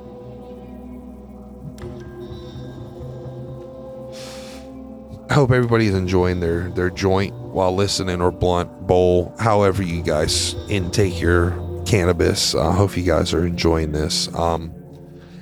I 5.31 5.35
hope 5.35 5.51
everybody's 5.51 5.95
enjoying 5.95 6.41
their 6.41 6.69
their 6.71 6.91
joint 6.91 7.35
while 7.35 7.75
listening 7.75 8.21
or 8.21 8.31
blunt, 8.31 8.87
bowl, 8.87 9.35
however 9.39 9.83
you 9.83 10.03
guys 10.03 10.55
intake 10.69 11.19
your 11.21 11.51
cannabis. 11.95 12.57
I 12.57 12.73
hope 12.73 12.97
you 12.97 13.05
guys 13.05 13.33
are 13.33 13.47
enjoying 13.47 13.93
this. 13.93 14.27
Um, 14.35 14.75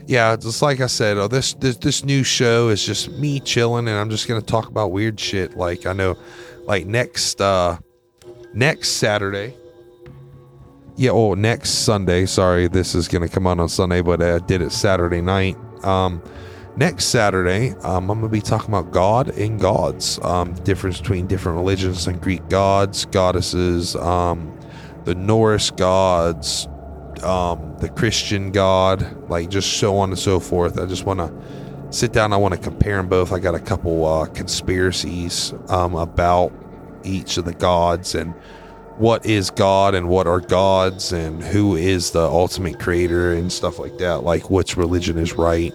yeah, 0.06 0.36
just 0.36 0.60
like 0.60 0.80
I 0.80 0.86
said, 0.86 1.16
oh, 1.16 1.26
this, 1.26 1.54
this 1.54 1.78
this 1.78 2.04
new 2.04 2.22
show 2.22 2.68
is 2.68 2.84
just 2.84 3.10
me 3.12 3.40
chilling, 3.40 3.88
and 3.88 3.96
I'm 3.96 4.10
just 4.10 4.28
gonna 4.28 4.42
talk 4.42 4.68
about 4.68 4.92
weird 4.92 5.18
shit. 5.18 5.56
Like 5.56 5.86
I 5.86 5.94
know, 5.94 6.14
like 6.64 6.84
next 6.84 7.40
uh 7.40 7.78
next 8.52 8.90
Saturday. 8.90 9.56
Yeah, 10.96 11.12
oh, 11.12 11.32
next 11.32 11.70
Sunday. 11.86 12.26
Sorry, 12.26 12.68
this 12.68 12.94
is 12.94 13.08
gonna 13.08 13.30
come 13.30 13.46
out 13.46 13.58
on 13.58 13.70
Sunday, 13.70 14.02
but 14.02 14.22
I 14.22 14.38
did 14.40 14.60
it 14.60 14.72
Saturday 14.72 15.22
night. 15.22 15.56
Um, 15.82 16.22
next 16.76 17.06
Saturday, 17.06 17.70
um, 17.82 18.10
I'm 18.10 18.18
gonna 18.18 18.28
be 18.28 18.42
talking 18.42 18.68
about 18.68 18.92
God 18.92 19.30
and 19.38 19.58
gods, 19.58 20.18
um, 20.22 20.52
difference 20.64 21.00
between 21.00 21.26
different 21.26 21.56
religions 21.56 22.06
and 22.06 22.20
Greek 22.20 22.46
gods, 22.50 23.06
goddesses, 23.06 23.96
um, 23.96 24.52
the 25.04 25.14
Norse 25.14 25.70
gods, 25.70 26.68
um, 27.22 27.76
the 27.78 27.88
Christian 27.88 28.52
God, 28.52 29.28
like 29.28 29.50
just 29.50 29.74
so 29.78 29.96
on 29.96 30.10
and 30.10 30.18
so 30.18 30.40
forth. 30.40 30.78
I 30.78 30.86
just 30.86 31.04
want 31.04 31.20
to 31.20 31.92
sit 31.92 32.12
down. 32.12 32.32
I 32.32 32.36
want 32.36 32.54
to 32.54 32.60
compare 32.60 32.96
them 32.96 33.08
both. 33.08 33.32
I 33.32 33.38
got 33.38 33.54
a 33.54 33.60
couple 33.60 34.04
uh, 34.04 34.26
conspiracies 34.26 35.52
um, 35.68 35.94
about 35.94 36.52
each 37.04 37.36
of 37.36 37.44
the 37.44 37.54
gods 37.54 38.14
and 38.14 38.34
what 38.98 39.24
is 39.26 39.50
God 39.50 39.94
and 39.94 40.08
what 40.08 40.26
are 40.26 40.40
gods 40.40 41.12
and 41.12 41.42
who 41.42 41.76
is 41.76 42.10
the 42.12 42.22
ultimate 42.22 42.78
creator 42.78 43.32
and 43.32 43.52
stuff 43.52 43.78
like 43.78 43.98
that. 43.98 44.22
Like 44.22 44.50
which 44.50 44.76
religion 44.76 45.18
is 45.18 45.32
right. 45.34 45.72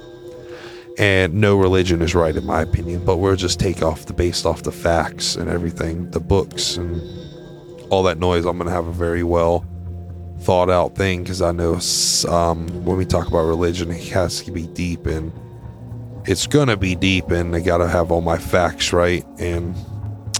And 0.98 1.36
no 1.36 1.58
religion 1.58 2.02
is 2.02 2.16
right 2.16 2.36
in 2.36 2.46
my 2.46 2.62
opinion, 2.62 3.06
but 3.06 3.18
we'll 3.18 3.36
just 3.36 3.60
take 3.60 3.84
off 3.84 4.08
the 4.08 4.14
based 4.14 4.48
off 4.48 4.64
the 4.64 4.72
facts 4.72 5.36
and 5.36 5.48
everything, 5.48 6.10
the 6.10 6.20
books 6.20 6.78
and 6.78 7.02
all 7.90 8.04
that 8.04 8.20
noise. 8.20 8.46
I'm 8.46 8.58
gonna 8.58 8.72
have 8.72 8.88
a 8.88 8.94
very 8.94 9.24
well 9.24 9.66
thought 10.42 10.70
out 10.70 10.96
thing 10.96 11.24
because 11.24 11.42
I 11.42 11.52
know 11.52 11.80
um, 12.30 12.68
when 12.86 12.98
we 12.98 13.06
talk 13.06 13.28
about 13.28 13.46
religion, 13.46 13.92
it 13.92 14.08
has 14.10 14.42
to 14.44 14.52
be 14.52 14.68
deep 14.68 15.06
and 15.06 15.32
it's 16.28 16.46
gonna 16.46 16.76
be 16.76 16.94
deep, 16.94 17.32
and 17.32 17.56
I 17.56 17.62
gotta 17.62 17.88
have 17.88 18.12
all 18.12 18.22
my 18.22 18.38
facts 18.38 18.92
right 18.92 19.26
and 19.40 19.76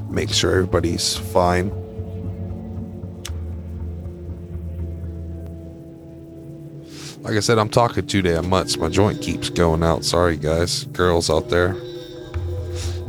make 0.10 0.30
sure 0.30 0.52
everybody's 0.52 1.16
fine. 1.16 1.70
Like 7.22 7.36
I 7.36 7.40
said, 7.40 7.58
I'm 7.58 7.70
talking 7.70 8.06
too 8.06 8.22
damn 8.22 8.50
much. 8.50 8.78
My 8.78 8.90
joint 8.90 9.22
keeps 9.22 9.50
going 9.50 9.84
out. 9.84 10.04
Sorry, 10.04 10.38
guys, 10.38 10.86
girls 10.86 11.30
out 11.30 11.50
there. 11.50 11.76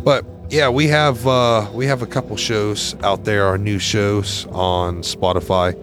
But 0.05 0.25
yeah, 0.51 0.71
we 0.71 0.89
have 0.89 1.27
uh, 1.27 1.69
we 1.75 1.87
have 1.87 2.03
a 2.03 2.07
couple 2.07 2.37
shows 2.37 2.95
out 3.03 3.25
there. 3.25 3.45
Our 3.45 3.59
new 3.59 3.79
shows 3.79 4.47
on 4.47 5.03
Spotify. 5.03 5.77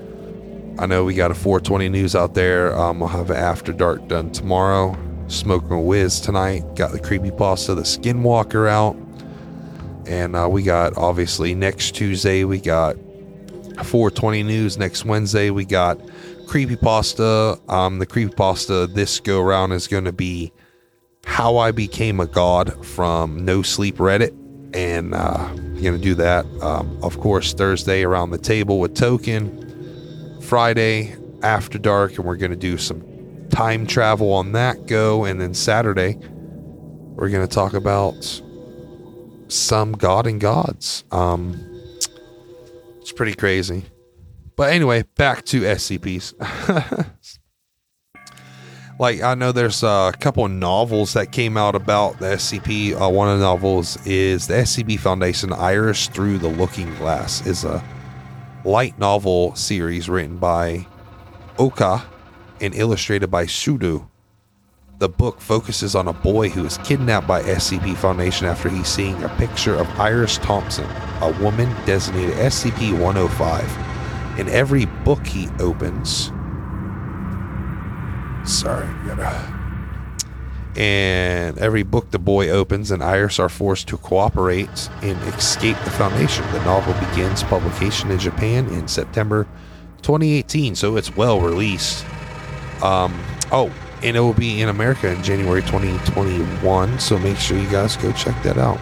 I 0.79 0.87
know 0.87 1.05
we 1.05 1.13
got 1.13 1.31
a 1.31 1.35
420 1.35 1.89
news 1.89 2.15
out 2.15 2.33
there. 2.33 2.77
Um, 2.77 2.99
we'll 2.99 3.09
have 3.09 3.31
after 3.31 3.71
dark 3.71 4.07
done 4.07 4.31
tomorrow. 4.31 4.97
Smoking 5.27 5.71
a 5.71 5.81
whiz 5.81 6.19
tonight. 6.19 6.75
Got 6.75 6.91
the 6.91 6.99
creepy 6.99 7.31
pasta, 7.31 7.75
the 7.75 7.83
skinwalker 7.83 8.67
out. 8.67 8.95
And 10.07 10.35
uh, 10.35 10.47
we 10.49 10.63
got 10.63 10.97
obviously 10.97 11.55
next 11.55 11.95
Tuesday 11.95 12.43
we 12.43 12.59
got 12.59 12.95
420 13.83 14.43
news. 14.43 14.77
Next 14.77 15.05
Wednesday 15.05 15.49
we 15.51 15.65
got 15.65 15.99
creepy 16.47 16.75
pasta. 16.75 17.59
Um, 17.69 17.99
the 17.99 18.05
creepy 18.05 18.33
pasta 18.33 18.87
this 18.87 19.19
go 19.19 19.41
around 19.41 19.71
is 19.71 19.87
going 19.87 20.05
to 20.05 20.13
be 20.13 20.51
how 21.25 21.57
I 21.57 21.71
became 21.71 22.19
a 22.19 22.27
god 22.27 22.85
from 22.85 23.45
No 23.45 23.61
Sleep 23.61 23.97
Reddit, 23.97 24.33
and 24.73 25.13
uh, 25.13 25.47
going 25.81 25.97
to 25.97 26.03
do 26.03 26.15
that. 26.15 26.45
Um, 26.61 26.97
of 27.03 27.19
course, 27.19 27.53
Thursday 27.53 28.03
around 28.03 28.31
the 28.31 28.37
table 28.37 28.79
with 28.79 28.95
Token. 28.95 29.61
Friday 30.41 31.15
after 31.41 31.77
dark, 31.79 32.17
and 32.17 32.25
we're 32.25 32.35
going 32.35 32.51
to 32.51 32.57
do 32.57 32.77
some 32.77 33.03
time 33.49 33.87
travel 33.87 34.31
on 34.33 34.51
that 34.53 34.85
go. 34.85 35.25
And 35.25 35.41
then 35.41 35.53
Saturday, 35.53 36.17
we're 37.15 37.29
going 37.29 37.47
to 37.47 37.53
talk 37.53 37.73
about 37.73 38.41
some 39.47 39.93
God 39.93 40.27
and 40.27 40.39
gods. 40.39 41.03
Um, 41.11 41.59
it's 42.99 43.11
pretty 43.11 43.33
crazy. 43.33 43.85
But 44.55 44.71
anyway, 44.71 45.03
back 45.15 45.45
to 45.45 45.61
SCPs. 45.61 46.33
like 48.97 49.21
I 49.21 49.35
know 49.35 49.51
there's 49.51 49.83
a 49.83 50.13
couple 50.19 50.45
of 50.45 50.51
novels 50.51 51.13
that 51.13 51.31
came 51.31 51.57
out 51.57 51.75
about 51.75 52.19
the 52.19 52.27
SCP. 52.27 52.99
Uh, 52.99 53.09
one 53.09 53.29
of 53.29 53.39
the 53.39 53.45
novels 53.45 53.97
is 54.05 54.47
the 54.47 54.55
SCP 54.55 54.99
Foundation 54.99 55.51
Iris 55.51 56.07
Through 56.07 56.37
the 56.39 56.47
Looking 56.47 56.93
Glass 56.95 57.45
is 57.45 57.63
a 57.63 57.83
light 58.63 58.97
novel 58.97 59.53
series 59.55 60.09
written 60.09 60.37
by 60.37 60.87
Oka 61.57 62.03
and 62.61 62.73
illustrated 62.73 63.27
by 63.27 63.45
Sudo. 63.45 64.07
The 64.97 65.09
book 65.09 65.41
focuses 65.41 65.93
on 65.93 66.07
a 66.07 66.13
boy 66.13 66.47
who 66.47 66.65
is 66.65 66.77
kidnapped 66.79 67.27
by 67.27 67.41
SCP 67.43 67.97
Foundation 67.97 68.47
after 68.47 68.69
he's 68.69 68.87
seeing 68.87 69.21
a 69.23 69.29
picture 69.37 69.75
of 69.75 69.89
Iris 69.99 70.37
Thompson, 70.37 70.89
a 71.21 71.37
woman 71.41 71.69
designated 71.85 72.35
SCP 72.35 72.97
105. 72.97 74.39
In 74.39 74.47
every 74.47 74.85
book 74.85 75.27
he 75.27 75.49
opens, 75.59 76.31
sorry, 78.45 78.87
gotta 79.07 79.55
and 80.75 81.57
every 81.57 81.83
book 81.83 82.11
the 82.11 82.19
boy 82.19 82.49
opens 82.49 82.91
and 82.91 83.01
Iris 83.01 83.39
are 83.39 83.47
forced 83.47 83.87
to 83.89 83.97
cooperate 83.97 84.89
and 85.01 85.17
escape 85.33 85.77
the 85.85 85.91
Foundation. 85.91 86.45
The 86.51 86.63
novel 86.65 86.93
begins 87.09 87.43
publication 87.43 88.11
in 88.11 88.19
Japan 88.19 88.67
in 88.67 88.87
September 88.87 89.47
2018, 90.01 90.75
so 90.75 90.97
it's 90.97 91.15
well 91.15 91.39
released. 91.39 92.05
Um, 92.83 93.17
oh, 93.53 93.71
and 94.03 94.17
it 94.17 94.19
will 94.19 94.33
be 94.33 94.61
in 94.61 94.67
America 94.67 95.09
in 95.09 95.23
January 95.23 95.61
2021, 95.61 96.99
so 96.99 97.17
make 97.19 97.37
sure 97.37 97.57
you 97.57 97.69
guys 97.69 97.95
go 97.95 98.11
check 98.11 98.41
that 98.43 98.57
out. 98.57 98.79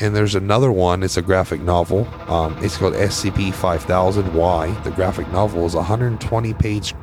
And 0.00 0.16
there's 0.16 0.34
another 0.34 0.72
one, 0.72 1.02
it's 1.02 1.18
a 1.18 1.22
graphic 1.22 1.60
novel. 1.60 2.08
Um, 2.28 2.56
it's 2.64 2.78
called 2.78 2.94
SCP 2.94 3.52
5000 3.52 4.32
Y. 4.32 4.70
The 4.84 4.90
graphic 4.90 5.30
novel 5.30 5.66
is 5.66 5.74
120 5.74 6.54
page 6.54 6.94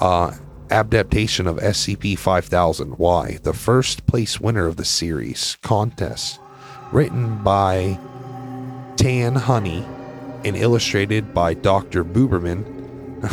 uh, 0.00 0.32
adaptation 0.70 1.46
of 1.46 1.56
SCP 1.56 2.18
5000 2.18 2.98
Y, 2.98 3.38
the 3.42 3.52
first 3.52 4.06
place 4.06 4.40
winner 4.40 4.66
of 4.66 4.76
the 4.76 4.84
series 4.84 5.56
contest, 5.62 6.40
written 6.92 7.42
by 7.42 7.98
Tanhony 8.96 9.84
and 10.44 10.56
illustrated 10.56 11.34
by 11.34 11.54
Dr. 11.54 12.04
Buberman. 12.04 12.64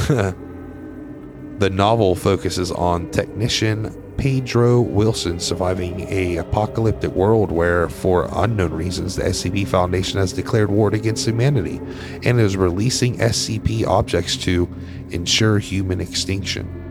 the 1.59 1.69
novel 1.69 2.15
focuses 2.15 2.71
on 2.71 3.09
technician 3.11 3.99
Pietro 4.17 4.79
Wilson 4.81 5.39
surviving 5.39 6.01
a 6.09 6.37
apocalyptic 6.37 7.11
world 7.11 7.51
where, 7.51 7.89
for 7.89 8.29
unknown 8.31 8.73
reasons, 8.73 9.15
the 9.15 9.23
SCP 9.23 9.67
Foundation 9.67 10.19
has 10.19 10.33
declared 10.33 10.69
war 10.69 10.93
against 10.93 11.27
humanity 11.27 11.81
and 12.23 12.39
is 12.39 12.55
releasing 12.55 13.17
SCP 13.17 13.85
objects 13.85 14.37
to 14.37 14.69
ensure 15.09 15.59
human 15.59 15.99
extinction 15.99 16.82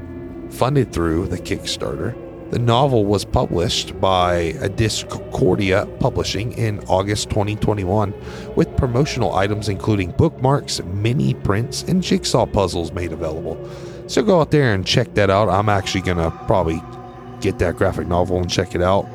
funded 0.53 0.93
through 0.93 1.27
the 1.27 1.38
Kickstarter. 1.38 2.15
The 2.51 2.59
novel 2.59 3.07
was 3.07 3.25
published 3.25 3.99
by 3.99 4.53
Discordia 4.77 5.87
Publishing 6.01 6.53
in 6.53 6.81
August 6.81 7.31
2021 7.31 8.12
with 8.55 8.77
promotional 8.77 9.35
items 9.35 9.71
including 9.71 10.11
bookmarks, 10.12 10.83
mini 10.85 11.33
prints, 11.33 11.83
and 11.85 12.03
jigsaw 12.03 12.45
puzzles 12.45 12.93
made 12.93 13.12
available. 13.12 13.57
So 14.07 14.23
go 14.23 14.41
out 14.41 14.51
there 14.51 14.75
and 14.75 14.87
check 14.87 15.15
that 15.15 15.31
out. 15.31 15.49
I'm 15.49 15.71
actually 15.71 16.03
going 16.03 16.19
to 16.19 16.31
probably 16.47 16.83
get 17.41 17.59
that 17.61 17.77
graphic 17.77 18.07
novel 18.07 18.38
and 18.38 18.51
check 18.51 18.75
it 18.75 18.83
out 18.83 19.07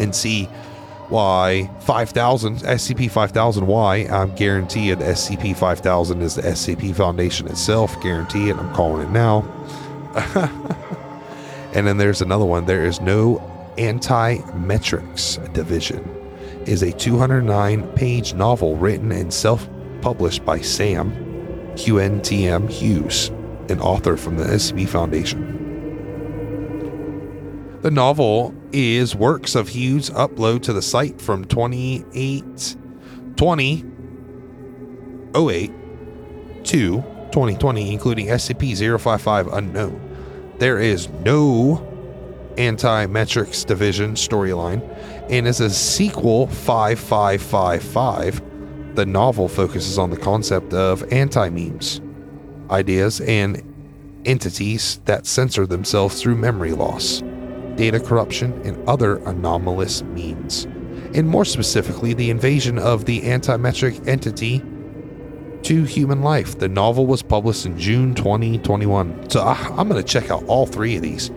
and 0.00 0.14
see 0.14 0.48
why 1.08 1.70
5000 1.80 2.58
SCP 2.58 3.10
5000 3.10 3.66
why 3.66 3.98
I'm 4.10 4.34
guaranteed 4.34 4.98
SCP 4.98 5.56
5000 5.56 6.20
is 6.20 6.34
the 6.34 6.42
SCP 6.42 6.94
Foundation 6.94 7.46
itself 7.48 7.98
guarantee 8.02 8.50
it 8.50 8.56
I'm 8.56 8.72
calling 8.74 9.06
it 9.06 9.10
now 9.10 9.40
and 11.74 11.86
then 11.86 11.96
there's 11.96 12.22
another 12.22 12.44
one. 12.44 12.66
There 12.66 12.84
is 12.84 13.00
no 13.00 13.38
anti-memetics 13.78 15.52
division. 15.52 16.14
Is 16.66 16.82
a 16.82 16.92
209 16.92 17.88
page 17.92 18.34
novel 18.34 18.76
written 18.76 19.10
and 19.12 19.32
self-published 19.32 20.44
by 20.44 20.60
Sam 20.60 21.12
QNTM 21.74 22.68
Hughes, 22.68 23.28
an 23.68 23.80
author 23.80 24.16
from 24.16 24.36
the 24.36 24.44
SCP 24.44 24.88
Foundation. 24.88 25.58
The 27.80 27.90
novel 27.90 28.54
is 28.72 29.14
works 29.14 29.54
of 29.54 29.68
Hughes 29.68 30.10
upload 30.10 30.62
to 30.62 30.72
the 30.72 30.82
site 30.82 31.20
from 31.20 31.44
28 31.44 32.76
20 33.36 33.84
08 35.34 35.72
to 36.64 37.02
2020, 37.30 37.92
including 37.92 38.26
SCP-055 38.26 39.56
Unknown. 39.56 40.07
There 40.58 40.78
is 40.78 41.08
no 41.08 41.84
anti-memetics 42.56 43.64
division 43.64 44.14
storyline, 44.14 44.82
and 45.30 45.46
is 45.46 45.60
a 45.60 45.70
sequel 45.70 46.48
5555 46.48 48.42
the 48.98 49.06
novel 49.06 49.46
focuses 49.46 49.96
on 49.96 50.10
the 50.10 50.16
concept 50.16 50.74
of 50.74 51.04
anti 51.12 51.48
memes, 51.50 52.00
ideas, 52.68 53.20
and 53.20 53.62
entities 54.24 55.00
that 55.04 55.24
censor 55.24 55.68
themselves 55.68 56.20
through 56.20 56.34
memory 56.34 56.72
loss, 56.72 57.22
data 57.76 58.00
corruption, 58.00 58.60
and 58.64 58.88
other 58.88 59.18
anomalous 59.18 60.02
means. 60.02 60.64
And 61.14 61.28
more 61.28 61.44
specifically, 61.44 62.12
the 62.12 62.28
invasion 62.28 62.76
of 62.76 63.04
the 63.04 63.22
anti 63.22 63.56
memetic 63.56 64.08
entity 64.08 64.64
to 65.62 65.84
human 65.84 66.22
life. 66.22 66.58
The 66.58 66.68
novel 66.68 67.06
was 67.06 67.22
published 67.22 67.66
in 67.66 67.78
June 67.78 68.14
2021. 68.14 69.30
So 69.30 69.40
I, 69.40 69.54
I'm 69.76 69.88
going 69.88 70.02
to 70.02 70.08
check 70.08 70.30
out 70.30 70.44
all 70.44 70.66
three 70.66 70.96
of 70.96 71.02
these. 71.02 71.30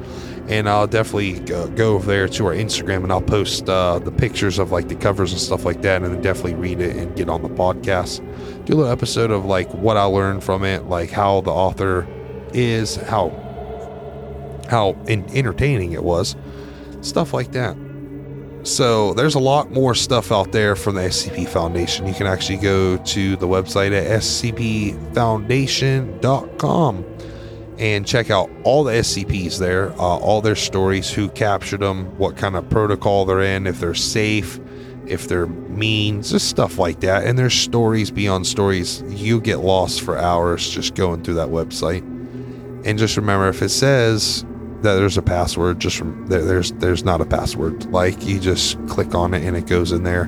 And 0.47 0.67
I'll 0.67 0.88
definitely 0.88 1.39
go, 1.39 1.69
go 1.69 1.95
over 1.95 2.05
there 2.05 2.27
to 2.27 2.45
our 2.47 2.53
Instagram 2.53 3.03
and 3.03 3.12
I'll 3.12 3.21
post 3.21 3.69
uh, 3.69 3.99
the 3.99 4.12
pictures 4.12 4.60
of 4.60 4.71
like 4.71 4.89
the 4.89 4.95
covers 4.95 5.31
and 5.31 5.39
stuff 5.39 5.65
like 5.65 5.81
that. 5.84 6.01
And 6.01 6.13
then 6.13 6.21
definitely 6.21 6.55
read 6.55 6.81
it 6.81 6.95
and 6.95 7.15
get 7.15 7.29
on 7.29 7.41
the 7.41 7.49
podcast. 7.49 8.17
Do 8.65 8.73
a 8.73 8.75
little 8.75 8.91
episode 8.91 9.31
of 9.31 9.45
like 9.45 9.71
what 9.73 9.97
I 9.97 10.03
learned 10.03 10.43
from 10.43 10.63
it, 10.63 10.86
like 10.86 11.10
how 11.10 11.41
the 11.41 11.51
author 11.51 12.07
is, 12.53 12.95
how 12.95 13.29
how 14.69 14.97
in, 15.07 15.25
entertaining 15.36 15.91
it 15.91 16.03
was, 16.03 16.36
stuff 17.01 17.34
like 17.34 17.51
that. 17.51 17.75
So 18.63 19.13
there's 19.13 19.36
a 19.36 19.39
lot 19.39 19.71
more 19.71 19.95
stuff 19.95 20.32
out 20.32 20.52
there 20.52 20.76
from 20.76 20.95
the 20.95 21.02
SCP 21.02 21.47
Foundation. 21.47 22.08
You 22.08 22.13
can 22.13 22.28
actually 22.28 22.58
go 22.58 22.97
to 22.97 23.36
the 23.36 23.47
website 23.47 23.91
at 23.91 24.06
scpfoundation.com 24.21 27.06
and 27.80 28.06
check 28.06 28.30
out 28.30 28.52
all 28.63 28.84
the 28.84 28.91
SCPs 28.91 29.58
there, 29.58 29.91
uh, 29.93 30.17
all 30.17 30.41
their 30.41 30.56
stories, 30.56 31.12
who 31.12 31.30
captured 31.30 31.80
them, 31.80 32.15
what 32.19 32.38
kind 32.38 32.56
of 32.56 32.69
protocol 32.69 33.26
they're 33.26 33.41
in, 33.41 33.65
if 33.65 33.80
they're 33.80 33.95
safe, 33.95 34.60
if 35.08 35.28
they're 35.28 35.47
mean, 35.47 36.21
just 36.21 36.47
stuff 36.47 36.78
like 36.78 37.00
that. 37.00 37.26
And 37.26 37.39
there's 37.39 37.56
stories 37.56 38.12
beyond 38.12 38.45
stories. 38.45 39.02
You 39.08 39.41
get 39.41 39.62
lost 39.62 40.02
for 40.02 40.19
hours 40.19 40.69
just 40.69 40.93
going 40.93 41.24
through 41.24 41.34
that 41.36 41.50
website. 41.50 42.04
And 42.86 43.00
just 43.00 43.17
remember, 43.17 43.50
if 43.50 43.63
it 43.63 43.69
says 43.69 44.45
there's 44.81 45.17
a 45.17 45.21
password, 45.21 45.79
just 45.79 45.99
rem- 45.99 46.27
there, 46.27 46.43
there's 46.43 46.71
there's 46.73 47.03
not 47.03 47.21
a 47.21 47.25
password. 47.25 47.85
Like 47.91 48.25
you 48.25 48.39
just 48.39 48.77
click 48.87 49.13
on 49.15 49.33
it 49.33 49.43
and 49.43 49.55
it 49.55 49.67
goes 49.67 49.91
in 49.91 50.03
there. 50.03 50.23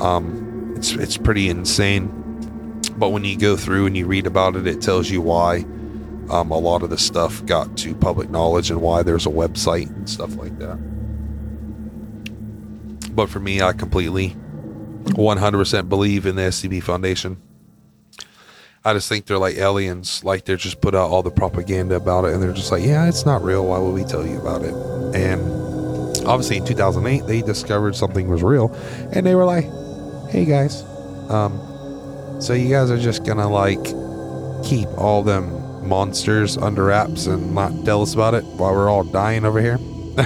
Um, 0.00 0.74
it's 0.76 0.92
it's 0.92 1.16
pretty 1.16 1.48
insane. 1.48 2.16
But 2.96 3.10
when 3.10 3.24
you 3.24 3.38
go 3.38 3.56
through 3.56 3.86
and 3.86 3.96
you 3.96 4.06
read 4.06 4.26
about 4.26 4.56
it, 4.56 4.66
it 4.66 4.80
tells 4.80 5.10
you 5.10 5.20
why 5.20 5.64
um, 6.30 6.50
a 6.50 6.58
lot 6.58 6.82
of 6.82 6.90
the 6.90 6.98
stuff 6.98 7.44
got 7.46 7.76
to 7.78 7.94
public 7.94 8.30
knowledge 8.30 8.70
and 8.70 8.80
why 8.80 9.02
there's 9.02 9.26
a 9.26 9.30
website 9.30 9.88
and 9.88 10.08
stuff 10.08 10.36
like 10.36 10.58
that. 10.58 10.76
But 13.14 13.28
for 13.28 13.40
me, 13.40 13.60
I 13.60 13.72
completely 13.72 14.36
100% 15.04 15.88
believe 15.88 16.26
in 16.26 16.36
the 16.36 16.42
SCP 16.42 16.82
Foundation. 16.82 17.40
I 18.82 18.94
just 18.94 19.10
think 19.10 19.26
they're 19.26 19.38
like 19.38 19.56
aliens. 19.56 20.24
Like 20.24 20.46
they're 20.46 20.56
just 20.56 20.80
put 20.80 20.94
out 20.94 21.10
all 21.10 21.22
the 21.22 21.30
propaganda 21.30 21.96
about 21.96 22.24
it, 22.24 22.32
and 22.32 22.42
they're 22.42 22.52
just 22.52 22.72
like, 22.72 22.82
yeah, 22.82 23.08
it's 23.08 23.26
not 23.26 23.42
real. 23.42 23.66
Why 23.66 23.78
would 23.78 23.92
we 23.92 24.04
tell 24.04 24.26
you 24.26 24.40
about 24.40 24.62
it? 24.62 24.72
And 25.14 25.42
obviously, 26.26 26.56
in 26.56 26.64
2008, 26.64 27.26
they 27.26 27.42
discovered 27.42 27.94
something 27.94 28.28
was 28.28 28.42
real, 28.42 28.74
and 29.12 29.26
they 29.26 29.34
were 29.34 29.44
like, 29.44 29.64
hey 30.30 30.46
guys, 30.46 30.82
um, 31.28 32.40
so 32.40 32.54
you 32.54 32.70
guys 32.70 32.90
are 32.90 32.98
just 32.98 33.26
gonna 33.26 33.50
like 33.50 33.84
keep 34.64 34.88
all 34.96 35.22
them 35.22 35.86
monsters 35.86 36.56
under 36.56 36.84
wraps 36.84 37.26
and 37.26 37.54
not 37.54 37.84
tell 37.84 38.00
us 38.00 38.14
about 38.14 38.32
it 38.32 38.44
while 38.44 38.72
we're 38.72 38.88
all 38.88 39.04
dying 39.04 39.44
over 39.44 39.60
here? 39.60 39.78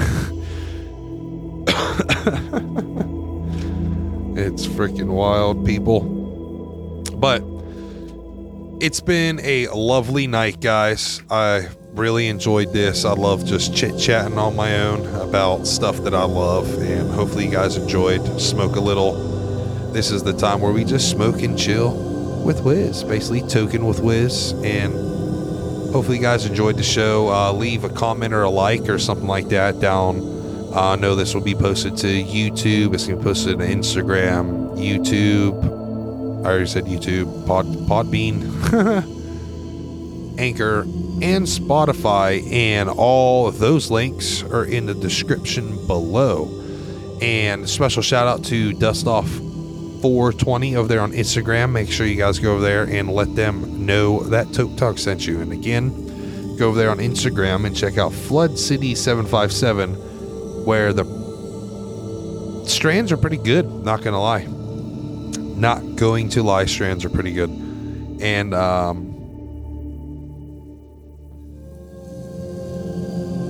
it's 4.36 4.64
freaking 4.66 5.08
wild, 5.08 5.66
people. 5.66 6.00
But 7.16 7.42
it's 8.80 9.00
been 9.00 9.40
a 9.42 9.68
lovely 9.68 10.26
night, 10.26 10.60
guys. 10.60 11.22
I 11.30 11.68
really 11.92 12.28
enjoyed 12.28 12.72
this. 12.72 13.04
I 13.04 13.12
love 13.12 13.44
just 13.44 13.74
chit 13.74 13.98
chatting 13.98 14.38
on 14.38 14.56
my 14.56 14.80
own 14.80 15.06
about 15.16 15.66
stuff 15.66 15.98
that 16.04 16.14
I 16.14 16.24
love, 16.24 16.72
and 16.82 17.10
hopefully, 17.10 17.46
you 17.46 17.50
guys 17.50 17.76
enjoyed. 17.76 18.40
Smoke 18.40 18.76
a 18.76 18.80
little. 18.80 19.92
This 19.92 20.10
is 20.10 20.22
the 20.22 20.32
time 20.32 20.60
where 20.60 20.72
we 20.72 20.84
just 20.84 21.10
smoke 21.10 21.42
and 21.42 21.58
chill 21.58 22.42
with 22.44 22.62
Wiz, 22.62 23.04
basically 23.04 23.42
token 23.42 23.86
with 23.86 24.00
Wiz, 24.00 24.52
and 24.64 24.92
hopefully, 25.92 26.16
you 26.16 26.22
guys 26.22 26.46
enjoyed 26.46 26.76
the 26.76 26.82
show. 26.82 27.28
Uh, 27.28 27.52
leave 27.52 27.84
a 27.84 27.90
comment 27.90 28.34
or 28.34 28.42
a 28.42 28.50
like 28.50 28.88
or 28.88 28.98
something 28.98 29.28
like 29.28 29.48
that 29.48 29.80
down. 29.80 30.18
Uh, 30.74 30.92
I 30.92 30.96
know 30.96 31.14
this 31.14 31.34
will 31.34 31.42
be 31.42 31.54
posted 31.54 31.96
to 31.98 32.06
YouTube. 32.06 32.94
It's 32.94 33.06
going 33.06 33.18
to 33.18 33.22
be 33.22 33.22
posted 33.22 33.54
on 33.54 33.68
Instagram, 33.68 34.76
YouTube. 34.76 35.73
I 36.44 36.48
already 36.48 36.66
said 36.66 36.84
YouTube, 36.84 37.46
Pod 37.46 37.64
Podbean, 37.64 38.44
Anchor, 40.38 40.82
and 40.82 41.46
Spotify, 41.46 42.46
and 42.52 42.90
all 42.90 43.46
of 43.46 43.58
those 43.58 43.90
links 43.90 44.42
are 44.42 44.66
in 44.66 44.84
the 44.84 44.92
description 44.92 45.86
below. 45.86 46.50
And 47.22 47.66
special 47.66 48.02
shout 48.02 48.26
out 48.26 48.44
to 48.46 48.72
Dustoff 48.72 49.26
420 50.02 50.76
over 50.76 50.86
there 50.86 51.00
on 51.00 51.12
Instagram. 51.12 51.72
Make 51.72 51.90
sure 51.90 52.04
you 52.04 52.16
guys 52.16 52.38
go 52.38 52.52
over 52.52 52.62
there 52.62 52.84
and 52.84 53.08
let 53.10 53.34
them 53.34 53.86
know 53.86 54.24
that 54.24 54.48
TokeTok 54.48 54.98
sent 54.98 55.26
you. 55.26 55.40
And 55.40 55.50
again, 55.50 56.56
go 56.58 56.68
over 56.68 56.76
there 56.76 56.90
on 56.90 56.98
Instagram 56.98 57.64
and 57.64 57.74
check 57.74 57.96
out 57.96 58.12
Flood 58.12 58.58
City 58.58 58.94
757, 58.94 59.94
where 60.66 60.92
the 60.92 61.04
strands 62.66 63.12
are 63.12 63.16
pretty 63.16 63.38
good. 63.38 63.66
Not 63.82 64.02
gonna 64.02 64.20
lie 64.20 64.46
not 65.56 65.96
going 65.96 66.28
to 66.30 66.42
lie 66.42 66.66
strands 66.66 67.04
are 67.04 67.10
pretty 67.10 67.32
good. 67.32 67.50
And 68.20 68.54
um, 68.54 69.10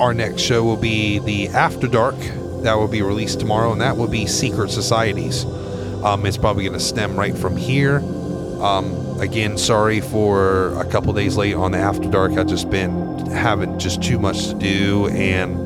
our 0.01 0.14
next 0.14 0.43
show 0.43 0.64
will 0.64 0.77
be 0.77 1.19
the 1.21 1.49
after 1.49 1.87
dark. 1.87 2.17
That 2.62 2.75
will 2.75 2.88
be 2.88 3.03
released 3.03 3.40
tomorrow 3.40 3.73
and 3.73 3.81
that 3.81 3.97
will 3.97 4.09
be 4.09 4.27
secret 4.27 4.71
societies. 4.71 5.45
Um, 6.05 6.27
it's 6.27 6.37
probably 6.37 6.64
going 6.64 6.79
to 6.79 6.85
stem 6.85 7.17
right 7.19 7.37
from 7.37 7.57
here. 7.57 7.99
Um, 8.62 9.21
again 9.21 9.59
sorry 9.59 10.01
for 10.01 10.79
a 10.81 10.85
couple 10.85 11.12
days 11.12 11.37
late 11.37 11.55
on 11.55 11.73
the 11.73 11.79
after 11.79 12.11
dark. 12.11 12.33
I've 12.33 12.47
just 12.47 12.71
been 12.71 13.27
having 13.27 13.79
just 13.79 14.03
too 14.03 14.19
much 14.19 14.49
to 14.49 14.55
do 14.55 15.09
and 15.09 15.63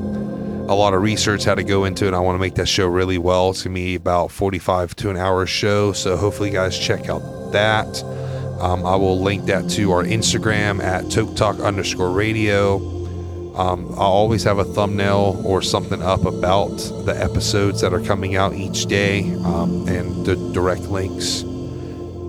a 0.68 0.74
lot 0.74 0.92
of 0.92 1.02
research 1.02 1.44
had 1.44 1.56
to 1.56 1.64
go 1.64 1.84
into 1.84 2.06
it. 2.06 2.14
I 2.14 2.20
want 2.20 2.36
to 2.36 2.40
make 2.40 2.54
that 2.56 2.68
show 2.68 2.86
really 2.86 3.16
well. 3.18 3.50
It's 3.50 3.62
going 3.62 3.74
to 3.74 3.80
be 3.80 3.94
about 3.94 4.30
45 4.30 4.94
to 4.96 5.10
an 5.10 5.16
hour 5.16 5.46
show. 5.46 5.92
So 5.92 6.16
hopefully, 6.16 6.50
you 6.50 6.54
guys 6.54 6.78
check 6.78 7.08
out 7.08 7.22
that. 7.52 8.04
Um, 8.60 8.84
I 8.84 8.96
will 8.96 9.20
link 9.20 9.46
that 9.46 9.70
to 9.70 9.92
our 9.92 10.04
Instagram 10.04 10.82
at 10.82 11.04
TokeTok 11.04 11.64
underscore 11.64 12.10
radio. 12.10 12.76
Um, 13.56 13.88
I'll 13.92 14.12
always 14.12 14.44
have 14.44 14.58
a 14.58 14.64
thumbnail 14.64 15.42
or 15.44 15.62
something 15.62 16.02
up 16.02 16.24
about 16.24 16.76
the 17.06 17.14
episodes 17.16 17.80
that 17.80 17.92
are 17.92 18.00
coming 18.00 18.36
out 18.36 18.54
each 18.54 18.86
day 18.86 19.34
um, 19.44 19.88
and 19.88 20.24
the 20.26 20.36
direct 20.52 20.82
links 20.82 21.44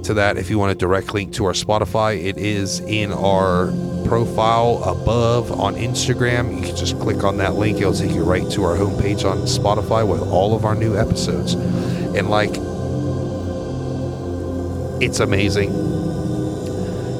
to 0.03 0.13
that. 0.15 0.37
If 0.37 0.49
you 0.49 0.59
want 0.59 0.71
a 0.71 0.75
direct 0.75 1.13
link 1.13 1.33
to 1.33 1.45
our 1.45 1.53
Spotify, 1.53 2.23
it 2.23 2.37
is 2.37 2.79
in 2.81 3.11
our 3.11 3.67
profile 4.07 4.83
above 4.83 5.51
on 5.51 5.75
Instagram. 5.75 6.55
You 6.55 6.65
can 6.65 6.75
just 6.75 6.99
click 6.99 7.23
on 7.23 7.37
that 7.37 7.55
link, 7.55 7.79
it'll 7.79 7.93
take 7.93 8.11
you 8.11 8.23
right 8.23 8.49
to 8.51 8.63
our 8.63 8.75
homepage 8.75 9.29
on 9.29 9.39
Spotify 9.39 10.07
with 10.07 10.21
all 10.21 10.55
of 10.55 10.65
our 10.65 10.75
new 10.75 10.97
episodes. 10.97 11.53
And 11.53 12.29
like, 12.29 12.51
it's 15.01 15.19
amazing 15.19 15.71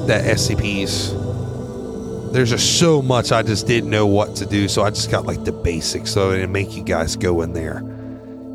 that 0.06 0.24
SCPs, 0.24 2.32
there's 2.32 2.50
just 2.50 2.78
so 2.78 3.02
much 3.02 3.32
I 3.32 3.42
just 3.42 3.66
didn't 3.66 3.90
know 3.90 4.06
what 4.06 4.36
to 4.36 4.46
do. 4.46 4.68
So 4.68 4.82
I 4.82 4.90
just 4.90 5.10
got 5.10 5.26
like 5.26 5.44
the 5.44 5.52
basics 5.52 6.10
so 6.10 6.30
it 6.30 6.48
make 6.48 6.76
you 6.76 6.82
guys 6.82 7.16
go 7.16 7.42
in 7.42 7.52
there 7.52 7.82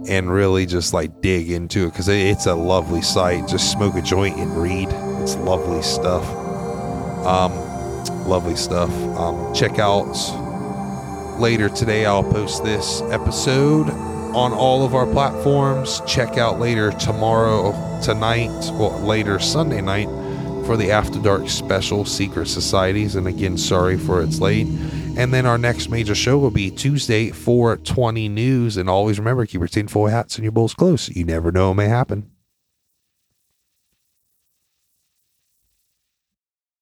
and 0.07 0.31
really 0.31 0.65
just 0.65 0.93
like 0.93 1.21
dig 1.21 1.49
into 1.49 1.83
it 1.83 1.91
because 1.91 2.07
it's 2.07 2.45
a 2.45 2.55
lovely 2.55 3.01
site. 3.01 3.47
Just 3.47 3.71
smoke 3.71 3.95
a 3.95 4.01
joint 4.01 4.37
and 4.37 4.55
read. 4.55 4.89
It's 5.21 5.35
lovely 5.37 5.81
stuff. 5.81 6.23
Um, 7.25 7.53
lovely 8.27 8.55
stuff. 8.55 8.91
Um, 9.17 9.53
check 9.53 9.79
out 9.79 10.05
later 11.39 11.69
today. 11.69 12.05
I'll 12.05 12.23
post 12.23 12.63
this 12.63 13.01
episode 13.03 13.89
on 14.35 14.51
all 14.51 14.85
of 14.85 14.93
our 14.93 15.07
platforms. 15.07 16.01
Check 16.05 16.37
out 16.37 16.59
later 16.59 16.91
tomorrow, 16.91 17.71
tonight, 18.03 18.51
well, 18.73 18.99
later 18.99 19.39
Sunday 19.39 19.81
night 19.81 20.09
for 20.65 20.75
the 20.75 20.91
After 20.91 21.21
Dark 21.21 21.47
special 21.49 22.05
Secret 22.05 22.47
Societies. 22.47 23.15
And 23.15 23.27
again, 23.27 23.57
sorry 23.57 23.97
for 23.97 24.21
it's 24.21 24.39
late. 24.39 24.67
And 25.17 25.33
then 25.33 25.45
our 25.45 25.57
next 25.57 25.89
major 25.89 26.13
show 26.13 26.37
will 26.37 26.51
be 26.51 26.69
Tuesday, 26.69 27.31
420 27.31 28.27
News. 28.27 28.75
And 28.75 28.89
always 28.89 29.17
remember, 29.17 29.45
keep 29.45 29.59
your 29.59 29.67
tinfoil 29.69 30.07
hats 30.07 30.35
and 30.35 30.43
your 30.43 30.51
bulls 30.51 30.73
close. 30.73 31.07
You 31.09 31.23
never 31.23 31.53
know 31.53 31.69
what 31.69 31.75
may 31.75 31.87
happen. 31.87 32.29